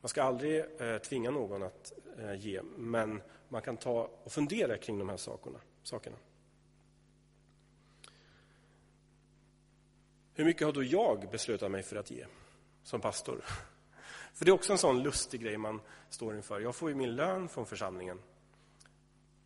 Man 0.00 0.08
ska 0.08 0.22
aldrig 0.22 0.64
eh, 0.78 0.98
tvinga 0.98 1.30
någon 1.30 1.62
att 1.62 1.92
eh, 2.18 2.34
ge, 2.34 2.62
men 2.76 3.22
man 3.48 3.62
kan 3.62 3.76
ta 3.76 4.10
och 4.24 4.32
fundera 4.32 4.78
kring 4.78 4.98
de 4.98 5.08
här 5.08 5.16
sakerna. 5.16 5.58
sakerna. 5.82 6.16
Hur 10.34 10.44
mycket 10.44 10.66
har 10.66 10.72
då 10.72 10.82
jag 10.82 11.28
beslutat 11.30 11.70
mig 11.70 11.82
för 11.82 11.96
att 11.96 12.10
ge 12.10 12.26
som 12.82 13.00
pastor? 13.00 13.44
För 14.34 14.44
det 14.44 14.50
är 14.50 14.54
också 14.54 14.72
en 14.72 14.78
sån 14.78 15.02
lustig 15.02 15.40
grej 15.40 15.56
man 15.56 15.80
står 16.10 16.36
inför. 16.36 16.60
Jag 16.60 16.74
får 16.74 16.88
ju 16.88 16.94
min 16.94 17.16
lön 17.16 17.48
från 17.48 17.66
församlingen. 17.66 18.20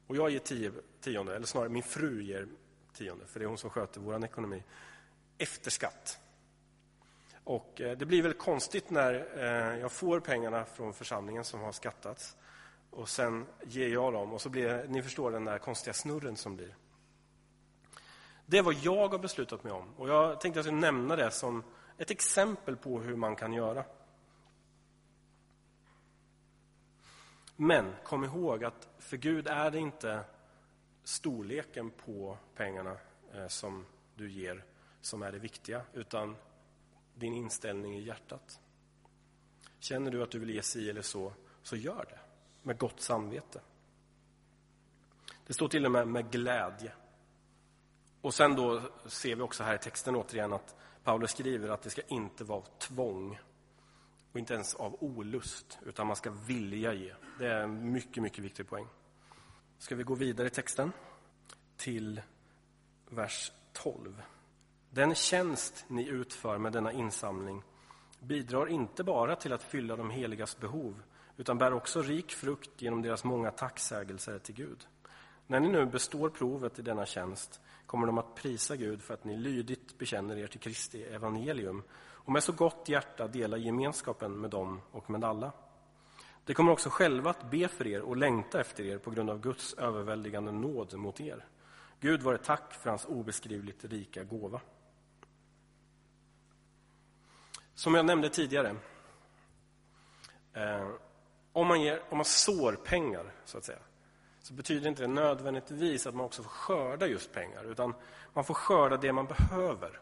Och 0.07 0.17
jag 0.17 0.31
ger 0.31 0.39
tio, 0.39 0.73
tionde, 1.01 1.37
eller 1.37 1.47
snarare 1.47 1.69
min 1.69 1.83
fru 1.83 2.23
ger 2.23 2.49
tionde, 2.97 3.27
för 3.27 3.41
det 3.41 3.45
är 3.45 3.49
hon 3.49 3.59
som 3.59 3.71
sköter 3.71 4.01
vår 4.01 4.25
ekonomi, 4.25 4.63
efter 5.39 5.71
skatt. 5.71 6.21
Och 7.45 7.81
eh, 7.81 7.99
det 7.99 8.07
blir 8.07 8.23
väl 8.23 8.33
konstigt 8.33 8.91
när 8.91 9.15
eh, 9.37 9.79
jag 9.81 9.93
får 9.93 10.21
pengarna 10.21 10.65
från 10.65 10.93
församlingen 10.93 11.45
som 11.45 11.61
har 11.61 11.73
skattats 11.73 12.37
och 12.91 13.09
sen 13.09 13.47
ger 13.65 13.89
jag 13.89 14.13
dem 14.13 14.33
och 14.33 14.41
så 14.41 14.49
blir 14.49 14.87
ni 14.89 15.03
förstår 15.03 15.31
den 15.31 15.45
där 15.45 15.59
konstiga 15.59 15.95
snurren 15.95 16.37
som 16.37 16.57
blir. 16.57 16.77
Det 18.47 18.59
är 18.59 18.63
vad 18.63 18.75
jag 18.75 19.09
har 19.09 19.19
beslutat 19.19 19.65
mig 19.65 19.73
om 19.73 19.95
och 19.97 20.09
jag 20.09 20.41
tänkte 20.41 20.61
att 20.61 20.67
jag 20.67 20.73
skulle 20.75 20.93
nämna 20.93 21.17
det 21.17 21.31
som 21.31 21.63
ett 21.99 22.11
exempel 22.11 22.77
på 22.77 23.01
hur 23.01 23.17
man 23.17 23.37
kan 23.37 23.53
göra. 23.53 23.85
Men 27.57 27.95
kom 28.05 28.25
ihåg 28.25 28.65
att 28.65 28.89
för 28.99 29.17
Gud 29.17 29.47
är 29.47 29.71
det 29.71 29.79
inte 29.79 30.25
storleken 31.07 31.91
på 31.91 32.39
pengarna 32.55 32.97
eh, 33.35 33.49
som 33.49 33.87
du 34.15 34.31
ger 34.31 34.65
som 35.01 35.23
är 35.23 35.33
det 35.33 35.39
viktiga, 35.39 35.83
utan 35.93 36.37
din 37.15 37.35
inställning 37.35 37.97
i 37.97 38.03
hjärtat. 38.03 38.61
Känner 39.79 40.11
du 40.11 40.23
att 40.23 40.31
du 40.31 40.39
vill 40.39 40.51
ge 40.51 40.63
si 40.63 40.91
eller 40.91 41.03
så, 41.03 41.33
så 41.63 41.77
gör 41.77 42.05
det 42.09 42.19
med 42.63 42.79
gott 42.79 43.01
samvete. 43.01 43.61
Det 45.47 45.55
står 45.55 45.69
till 45.69 45.87
och 45.87 45.93
med 45.93 46.09
med 46.09 46.31
glädje. 46.31 46.93
Och 48.21 48.35
sen 48.35 48.55
då 48.55 48.83
ser 49.07 49.37
vi 49.37 49.43
också 49.43 49.65
här 49.65 49.75
i 49.75 49.79
texten 49.79 50.17
återigen 50.17 50.53
att 50.53 50.77
Paulus 51.05 51.31
skriver 51.31 51.69
att 51.69 51.83
det 51.83 51.91
ska 51.91 52.03
inte 52.03 52.45
vara 52.45 52.63
tvång 52.79 53.39
och 54.33 54.39
inte 54.39 54.55
ens 54.55 54.75
av 54.75 54.97
olust, 55.01 55.79
utan 55.87 56.07
man 56.07 56.17
ska 56.17 56.31
vilja 56.31 56.93
ge. 56.93 57.15
Det 57.39 57.47
är 57.47 57.61
en 57.61 57.93
mycket, 57.93 58.23
mycket 58.23 58.45
viktig 58.45 58.69
poäng. 58.69 58.87
Ska 59.79 59.95
vi 59.95 60.03
gå 60.03 60.15
vidare 60.15 60.47
i 60.47 60.51
texten 60.51 60.93
till 61.77 62.21
vers 63.11 63.53
12. 63.73 64.23
Den 64.91 65.15
tjänst 65.15 65.85
ni 65.89 66.09
utför 66.09 66.59
med 66.59 66.73
denna 66.73 66.93
insamling 66.93 67.63
bidrar 68.21 68.69
inte 68.69 69.05
bara 69.05 69.37
till 69.37 69.53
att 69.53 69.63
fylla 69.63 69.97
de 69.97 70.11
heligas 70.11 70.61
behov 70.61 71.03
utan 71.37 71.59
bär 71.59 71.73
också 71.73 72.03
rik 72.03 72.33
frukt 72.33 72.83
genom 72.83 73.03
deras 73.03 73.25
många 73.25 73.51
tacksägelser 73.51 74.39
till 74.39 74.55
Gud. 74.55 74.87
När 75.47 75.61
ni 75.61 75.69
nu 75.69 75.87
består 75.87 76.31
provet 76.31 76.79
i 76.79 76.83
denna 76.83 77.07
tjänst 77.07 77.61
kommer 77.87 78.07
de 78.07 78.19
att 78.19 78.35
prisa 78.35 78.77
Gud 78.77 79.03
för 79.03 79.15
att 79.15 79.25
ni 79.25 79.37
lydigt 79.37 79.99
bekänner 79.99 80.37
er 80.37 80.47
till 80.47 80.61
Kristi 80.61 81.03
evangelium 81.03 81.83
och 81.99 82.33
med 82.33 82.43
så 82.43 82.53
gott 82.53 82.89
hjärta 82.89 83.29
delar 83.29 83.59
gemenskapen 83.59 84.41
med 84.41 84.51
dem 84.51 84.81
och 84.91 85.11
med 85.11 85.25
alla. 85.25 85.53
De 86.47 86.55
kommer 86.55 86.73
också 86.73 86.91
själva 86.91 87.31
att 87.31 87.51
be 87.51 87.69
för 87.69 87.87
er 87.87 88.01
och 88.01 88.17
längta 88.17 88.61
efter 88.61 88.85
er 88.85 88.99
på 88.99 89.11
grund 89.11 89.31
av 89.31 89.41
Guds 89.41 89.75
överväldigande 89.75 90.53
nåd 90.53 90.95
mot 90.95 91.21
er. 91.21 91.45
Gud 92.01 92.23
vare 92.23 92.39
tack 92.39 92.75
för 92.75 92.91
hans 92.91 93.05
obeskrivligt 93.05 93.85
rika 93.85 94.25
gåva. 94.25 94.61
Som 97.75 97.95
jag 97.95 98.07
nämnde 98.07 98.29
tidigare, 98.29 98.77
eh, 100.53 100.89
om, 101.53 101.67
man 101.67 101.81
ger, 101.81 102.03
om 102.09 102.19
man 102.19 102.25
sår 102.25 102.73
pengar, 102.73 103.33
så 103.45 103.59
att 103.59 103.65
säga, 103.65 103.79
så 104.41 104.55
betyder 104.55 104.89
inte 104.89 105.03
det 105.03 105.09
nödvändigtvis 105.09 106.07
att 106.07 106.15
man 106.15 106.27
också 106.27 106.43
får 106.43 106.51
skörda 106.51 107.07
just 107.07 107.33
pengar, 107.33 107.65
utan 107.65 107.95
man 108.33 108.45
får 108.45 108.55
skörda 108.55 108.97
det 108.97 109.13
man 109.13 109.27
behöver. 109.27 110.01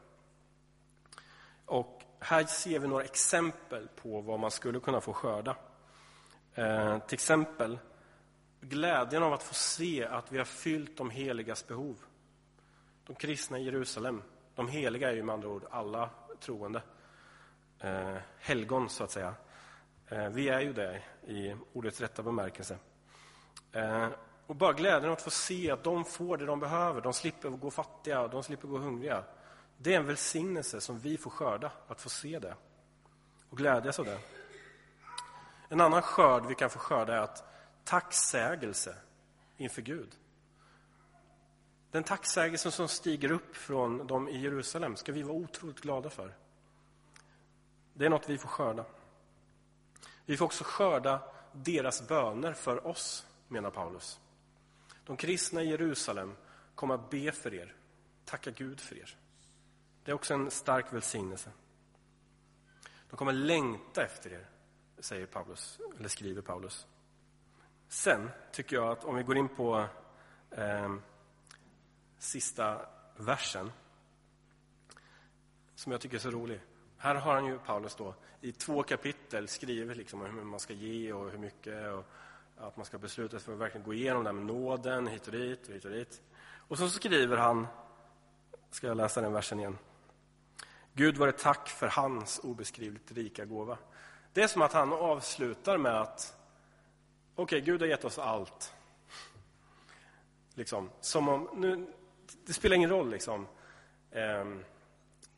Och 1.66 2.02
här 2.18 2.44
ser 2.44 2.78
vi 2.78 2.88
några 2.88 3.04
exempel 3.04 3.88
på 3.96 4.20
vad 4.20 4.40
man 4.40 4.50
skulle 4.50 4.80
kunna 4.80 5.00
få 5.00 5.12
skörda. 5.12 5.56
Eh, 6.54 6.98
till 6.98 7.14
exempel 7.14 7.78
glädjen 8.60 9.22
av 9.22 9.32
att 9.32 9.42
få 9.42 9.54
se 9.54 10.04
att 10.04 10.32
vi 10.32 10.38
har 10.38 10.44
fyllt 10.44 10.96
de 10.96 11.10
heligas 11.10 11.66
behov. 11.66 11.96
De 13.06 13.16
kristna 13.16 13.58
i 13.58 13.64
Jerusalem. 13.64 14.22
De 14.54 14.68
heliga 14.68 15.10
är 15.10 15.14
ju 15.14 15.22
med 15.22 15.32
andra 15.32 15.48
ord 15.48 15.64
alla 15.70 16.10
troende. 16.40 16.82
Eh, 17.78 18.16
helgon, 18.38 18.88
så 18.88 19.04
att 19.04 19.10
säga. 19.10 19.34
Eh, 20.08 20.28
vi 20.28 20.48
är 20.48 20.60
ju 20.60 20.72
det 20.72 21.02
i 21.26 21.56
ordets 21.72 22.00
rätta 22.00 22.22
bemärkelse. 22.22 22.78
Eh, 23.72 24.08
och 24.46 24.56
bara 24.56 24.72
glädjen 24.72 25.12
att 25.12 25.22
få 25.22 25.30
se 25.30 25.70
att 25.70 25.84
de 25.84 26.04
får 26.04 26.36
det 26.36 26.46
de 26.46 26.60
behöver. 26.60 27.00
De 27.00 27.12
slipper 27.12 27.48
gå 27.48 27.70
fattiga, 27.70 28.28
de 28.28 28.42
slipper 28.42 28.68
gå 28.68 28.78
hungriga. 28.78 29.24
Det 29.76 29.94
är 29.94 29.98
en 29.98 30.06
välsignelse 30.06 30.80
som 30.80 30.98
vi 30.98 31.16
får 31.16 31.30
skörda, 31.30 31.72
att 31.88 32.00
få 32.00 32.08
se 32.08 32.38
det 32.38 32.54
och 33.50 33.56
glädjas 33.56 33.98
av 33.98 34.04
det. 34.04 34.18
En 35.68 35.80
annan 35.80 36.02
skörd 36.02 36.46
vi 36.46 36.54
kan 36.54 36.70
få 36.70 36.78
skörda 36.78 37.14
är 37.14 37.20
att 37.20 37.44
tacksägelse 37.84 38.96
inför 39.56 39.82
Gud. 39.82 40.16
Den 41.90 42.04
tacksägelse 42.04 42.70
som 42.70 42.88
stiger 42.88 43.32
upp 43.32 43.56
från 43.56 44.06
dem 44.06 44.28
i 44.28 44.38
Jerusalem 44.38 44.96
ska 44.96 45.12
vi 45.12 45.22
vara 45.22 45.36
otroligt 45.36 45.80
glada 45.80 46.10
för. 46.10 46.34
Det 47.94 48.06
är 48.06 48.10
något 48.10 48.28
vi 48.28 48.38
får 48.38 48.48
skörda. 48.48 48.84
Vi 50.26 50.36
får 50.36 50.44
också 50.44 50.64
skörda 50.64 51.22
deras 51.52 52.08
böner 52.08 52.52
för 52.52 52.86
oss, 52.86 53.26
menar 53.48 53.70
Paulus. 53.70 54.20
De 55.04 55.16
kristna 55.16 55.62
i 55.62 55.68
Jerusalem 55.68 56.36
kommer 56.74 56.94
att 56.94 57.10
be 57.10 57.32
för 57.32 57.54
er, 57.54 57.74
tacka 58.24 58.50
Gud 58.50 58.80
för 58.80 58.98
er. 58.98 59.16
Det 60.04 60.10
är 60.10 60.14
också 60.14 60.34
en 60.34 60.50
stark 60.50 60.92
välsignelse. 60.92 61.50
De 63.10 63.16
kommer 63.16 63.32
längta 63.32 64.04
efter 64.04 64.32
er, 64.32 64.48
säger 64.98 65.26
Paulus, 65.26 65.80
eller 65.98 66.08
skriver 66.08 66.42
Paulus. 66.42 66.86
Sen 67.88 68.30
tycker 68.52 68.76
jag 68.76 68.88
att 68.88 69.04
om 69.04 69.16
vi 69.16 69.22
går 69.22 69.36
in 69.36 69.48
på 69.48 69.86
eh, 70.50 70.94
sista 72.18 72.86
versen, 73.16 73.72
som 75.74 75.92
jag 75.92 76.00
tycker 76.00 76.16
är 76.16 76.20
så 76.20 76.30
rolig. 76.30 76.60
Här 76.96 77.14
har 77.14 77.34
han 77.34 77.46
ju, 77.46 77.58
Paulus, 77.58 77.94
då, 77.94 78.14
i 78.40 78.52
två 78.52 78.82
kapitel 78.82 79.48
skrivit 79.48 79.96
liksom 79.96 80.22
om 80.22 80.38
hur 80.38 80.44
man 80.44 80.60
ska 80.60 80.72
ge 80.72 81.12
och 81.12 81.30
hur 81.30 81.38
mycket. 81.38 81.92
Och 81.92 82.04
att 82.56 82.76
man 82.76 82.86
ska 82.86 82.98
besluta 82.98 83.38
sig 83.38 83.44
för 83.44 83.52
att 83.52 83.58
verkligen 83.58 83.84
gå 83.84 83.94
igenom 83.94 84.24
det 84.24 84.28
här 84.28 84.34
med 84.34 84.46
nåden 84.46 85.06
hit 85.06 85.26
och 85.26 85.32
dit 85.32 85.68
och 85.68 85.74
hit 85.74 85.84
och 85.84 85.90
dit. 85.90 86.22
Och 86.68 86.78
så 86.78 86.88
skriver 86.88 87.36
han, 87.36 87.66
ska 88.70 88.86
jag 88.86 88.96
läsa 88.96 89.20
den 89.20 89.32
versen 89.32 89.60
igen. 89.60 89.78
Gud 90.92 91.16
var 91.16 91.26
det 91.26 91.32
tack 91.32 91.68
för 91.68 91.86
hans 91.86 92.40
obeskrivligt 92.42 93.12
rika 93.12 93.44
gåva. 93.44 93.78
Det 94.34 94.42
är 94.42 94.46
som 94.46 94.62
att 94.62 94.72
han 94.72 94.92
avslutar 94.92 95.78
med 95.78 96.00
att 96.00 96.36
okej, 97.34 97.42
okay, 97.44 97.60
Gud 97.60 97.80
har 97.80 97.88
gett 97.88 98.04
oss 98.04 98.18
allt. 98.18 98.74
Liksom, 100.54 100.90
som 101.00 101.28
om, 101.28 101.48
nu, 101.54 101.86
det 102.46 102.52
spelar 102.52 102.76
ingen 102.76 102.90
roll 102.90 103.10
liksom, 103.10 103.46
eh, 104.10 104.44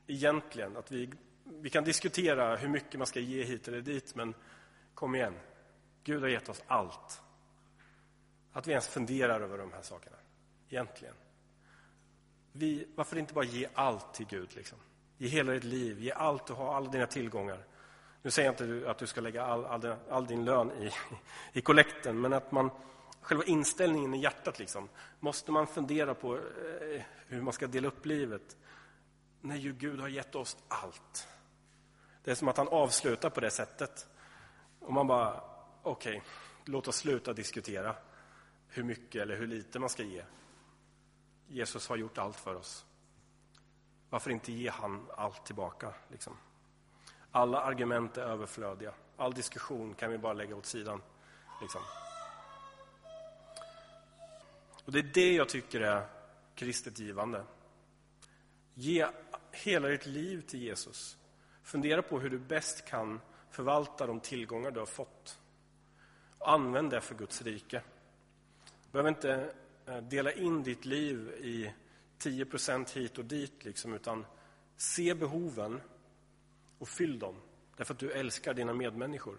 egentligen. 0.07 0.77
Att 0.77 0.91
vi, 0.91 1.11
vi 1.45 1.71
kan 1.71 1.85
diskutera 1.85 2.57
hur 2.57 2.69
mycket 2.69 2.99
man 2.99 3.07
ska 3.07 3.21
ge 3.21 3.45
hit 3.45 3.69
eller 3.69 3.81
dit, 3.81 4.15
men 4.15 4.35
kom 4.95 5.15
igen. 5.15 5.35
Gud 6.05 6.23
har 6.23 6.29
gett 6.29 6.49
oss 6.49 6.63
allt. 6.67 7.23
Att 8.53 8.67
vi 8.67 8.71
ens 8.71 8.89
funderar 8.89 9.41
över 9.41 9.59
de 9.59 9.73
här 9.73 9.83
sakerna, 9.83 10.17
egentligen. 10.69 11.15
Vi, 12.53 12.89
varför 12.95 13.19
inte 13.19 13.35
bara 13.35 13.45
ge 13.45 13.69
allt 13.75 14.15
till 14.15 14.27
Gud? 14.27 14.57
Liksom? 14.57 14.79
Ge 15.19 15.29
hela 15.29 15.53
ditt 15.53 15.65
liv, 15.65 16.01
ge 16.01 16.13
allt 16.13 16.47
du 16.47 16.53
har, 16.53 16.75
alla 16.75 16.91
dina 16.91 17.07
tillgångar. 17.07 17.65
Nu 18.27 18.31
säger 18.31 18.53
jag 18.53 18.69
inte 18.71 18.91
att 18.91 18.99
du 18.99 19.07
ska 19.07 19.21
lägga 19.21 19.45
all, 19.45 19.65
all, 19.65 19.95
all 20.11 20.27
din 20.27 20.45
lön 20.45 20.71
i, 20.71 20.91
i 21.59 21.61
kollekten, 21.61 22.21
men 22.21 22.33
att 22.33 22.53
man, 22.53 22.71
själva 23.21 23.45
inställningen 23.45 24.15
i 24.15 24.21
hjärtat, 24.21 24.59
liksom, 24.59 24.89
måste 25.21 25.53
man 25.53 25.67
fundera 25.67 26.15
på 26.15 26.37
eh, 26.37 27.03
hur 27.27 27.43
man 27.43 27.53
ska 27.53 27.67
dela 27.67 27.89
upp 27.89 28.07
livet 28.07 28.57
när 29.41 29.57
ju 29.57 29.73
Gud 29.73 30.01
har 30.01 30.09
gett 30.09 30.35
oss 30.35 30.57
allt. 30.69 31.29
Det 32.25 32.31
är 32.31 32.35
som 32.35 32.49
att 32.49 32.57
han 32.57 32.69
avslutar 32.69 33.31
på 33.31 33.41
det 33.41 33.51
sättet. 33.51 34.07
Och 34.81 34.93
man 34.93 35.07
bara, 35.07 35.41
okej, 35.83 36.17
okay, 36.17 36.31
låt 36.65 36.89
oss 36.89 36.97
sluta 36.97 37.33
diskutera 37.33 37.97
hur 38.69 38.83
mycket 38.83 39.23
eller 39.23 39.37
hur 39.37 39.47
lite 39.47 39.79
man 39.79 39.89
ska 39.89 40.03
ge. 40.03 40.25
Jesus 41.49 41.89
har 41.89 41.97
gjort 41.97 42.19
allt 42.19 42.37
för 42.37 42.55
oss. 42.55 42.87
Varför 44.11 44.31
inte 44.31 44.53
ge 44.53 44.71
han 44.71 45.07
allt 45.17 45.47
tillbaka? 45.47 45.95
Liksom? 46.11 46.37
Alla 47.37 47.61
argument 47.61 48.17
är 48.17 48.23
överflödiga. 48.23 48.93
All 49.17 49.35
diskussion 49.35 49.95
kan 49.95 50.11
vi 50.11 50.19
bara 50.19 50.33
lägga 50.33 50.57
åt 50.57 50.67
sidan. 50.67 51.03
Liksom. 51.61 51.81
Och 54.85 54.93
Det 54.93 54.99
är 54.99 55.11
det 55.15 55.33
jag 55.35 55.49
tycker 55.49 55.81
är 55.81 56.07
kristet 56.55 56.99
givande. 56.99 57.45
Ge 58.75 59.07
hela 59.53 59.89
ditt 59.89 60.07
liv 60.07 60.41
till 60.41 60.63
Jesus. 60.63 61.19
Fundera 61.63 62.03
på 62.03 62.21
hur 62.21 62.31
du 62.31 62.39
bäst 62.39 62.85
kan 62.85 63.21
förvalta 63.51 64.07
de 64.07 64.21
tillgångar 64.21 64.71
du 64.71 64.79
har 64.79 64.87
fått. 64.87 65.39
Använd 66.39 66.91
det 66.91 67.01
för 67.01 67.15
Guds 67.15 67.43
rike. 67.43 67.83
Du 68.65 68.93
behöver 68.93 69.09
inte 69.09 69.55
eh, 69.87 69.99
dela 69.99 70.33
in 70.33 70.63
ditt 70.63 70.85
liv 70.85 71.31
i 71.41 71.73
10% 72.19 72.95
hit 72.95 73.19
och 73.19 73.25
dit, 73.25 73.65
liksom, 73.65 73.95
utan 73.95 74.27
se 74.77 75.15
behoven 75.15 75.81
och 76.79 76.89
fyll 76.89 77.19
dem. 77.19 77.37
Därför 77.77 77.95
att 77.95 78.01
du 78.01 78.13
älskar 78.13 78.55
dina 78.55 78.73
medmänniskor. 78.73 79.39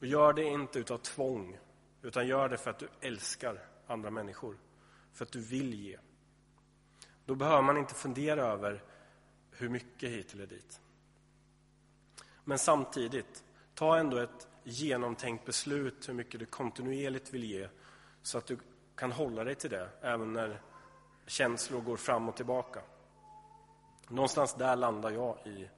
Och 0.00 0.06
gör 0.06 0.32
det 0.32 0.44
inte 0.44 0.78
utav 0.78 0.98
tvång, 0.98 1.58
utan 2.02 2.26
gör 2.26 2.48
det 2.48 2.56
för 2.56 2.70
att 2.70 2.78
du 2.78 2.88
älskar 3.00 3.68
andra 3.86 4.10
människor. 4.10 4.56
För 5.12 5.24
att 5.24 5.32
du 5.32 5.40
vill 5.40 5.74
ge. 5.74 5.98
Då 7.24 7.34
behöver 7.34 7.62
man 7.62 7.76
inte 7.76 7.94
fundera 7.94 8.42
över 8.42 8.82
hur 9.50 9.68
mycket 9.68 10.10
hit 10.10 10.34
eller 10.34 10.46
dit. 10.46 10.80
Men 12.44 12.58
samtidigt, 12.58 13.44
ta 13.74 13.98
ändå 13.98 14.16
ett 14.16 14.48
genomtänkt 14.64 15.44
beslut 15.44 16.08
hur 16.08 16.14
mycket 16.14 16.40
du 16.40 16.46
kontinuerligt 16.46 17.34
vill 17.34 17.44
ge 17.44 17.68
så 18.22 18.38
att 18.38 18.46
du 18.46 18.58
kan 18.94 19.12
hålla 19.12 19.44
dig 19.44 19.54
till 19.54 19.70
det 19.70 19.88
även 20.00 20.32
när 20.32 20.60
känslor 21.26 21.80
går 21.80 21.96
fram 21.96 22.28
och 22.28 22.36
tillbaka. 22.36 22.80
Någonstans 24.10 24.54
där 24.54 24.76
landar 24.76 25.10
jag 25.10 25.38
i 25.44 25.68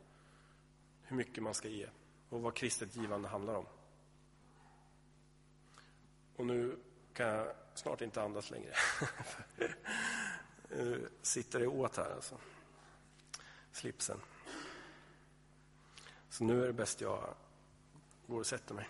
hur 1.02 1.16
mycket 1.16 1.42
man 1.42 1.54
ska 1.54 1.68
ge 1.68 1.88
och 2.28 2.42
vad 2.42 2.54
kristet 2.54 2.96
givande 2.96 3.28
handlar 3.28 3.54
om. 3.54 3.66
Och 6.36 6.46
nu 6.46 6.76
kan 7.12 7.26
jag 7.26 7.46
snart 7.74 8.00
inte 8.00 8.22
andas 8.22 8.50
längre. 8.50 8.72
nu 10.68 11.02
eh, 11.02 11.08
sitter 11.22 11.60
det 11.60 11.66
åt 11.66 11.96
här 11.96 12.10
alltså. 12.14 12.38
Slipsen. 13.72 14.20
Så 16.28 16.44
nu 16.44 16.62
är 16.62 16.66
det 16.66 16.72
bäst 16.72 17.00
jag 17.00 17.34
går 18.26 18.38
och 18.38 18.46
sätter 18.46 18.74
mig. 18.74 18.88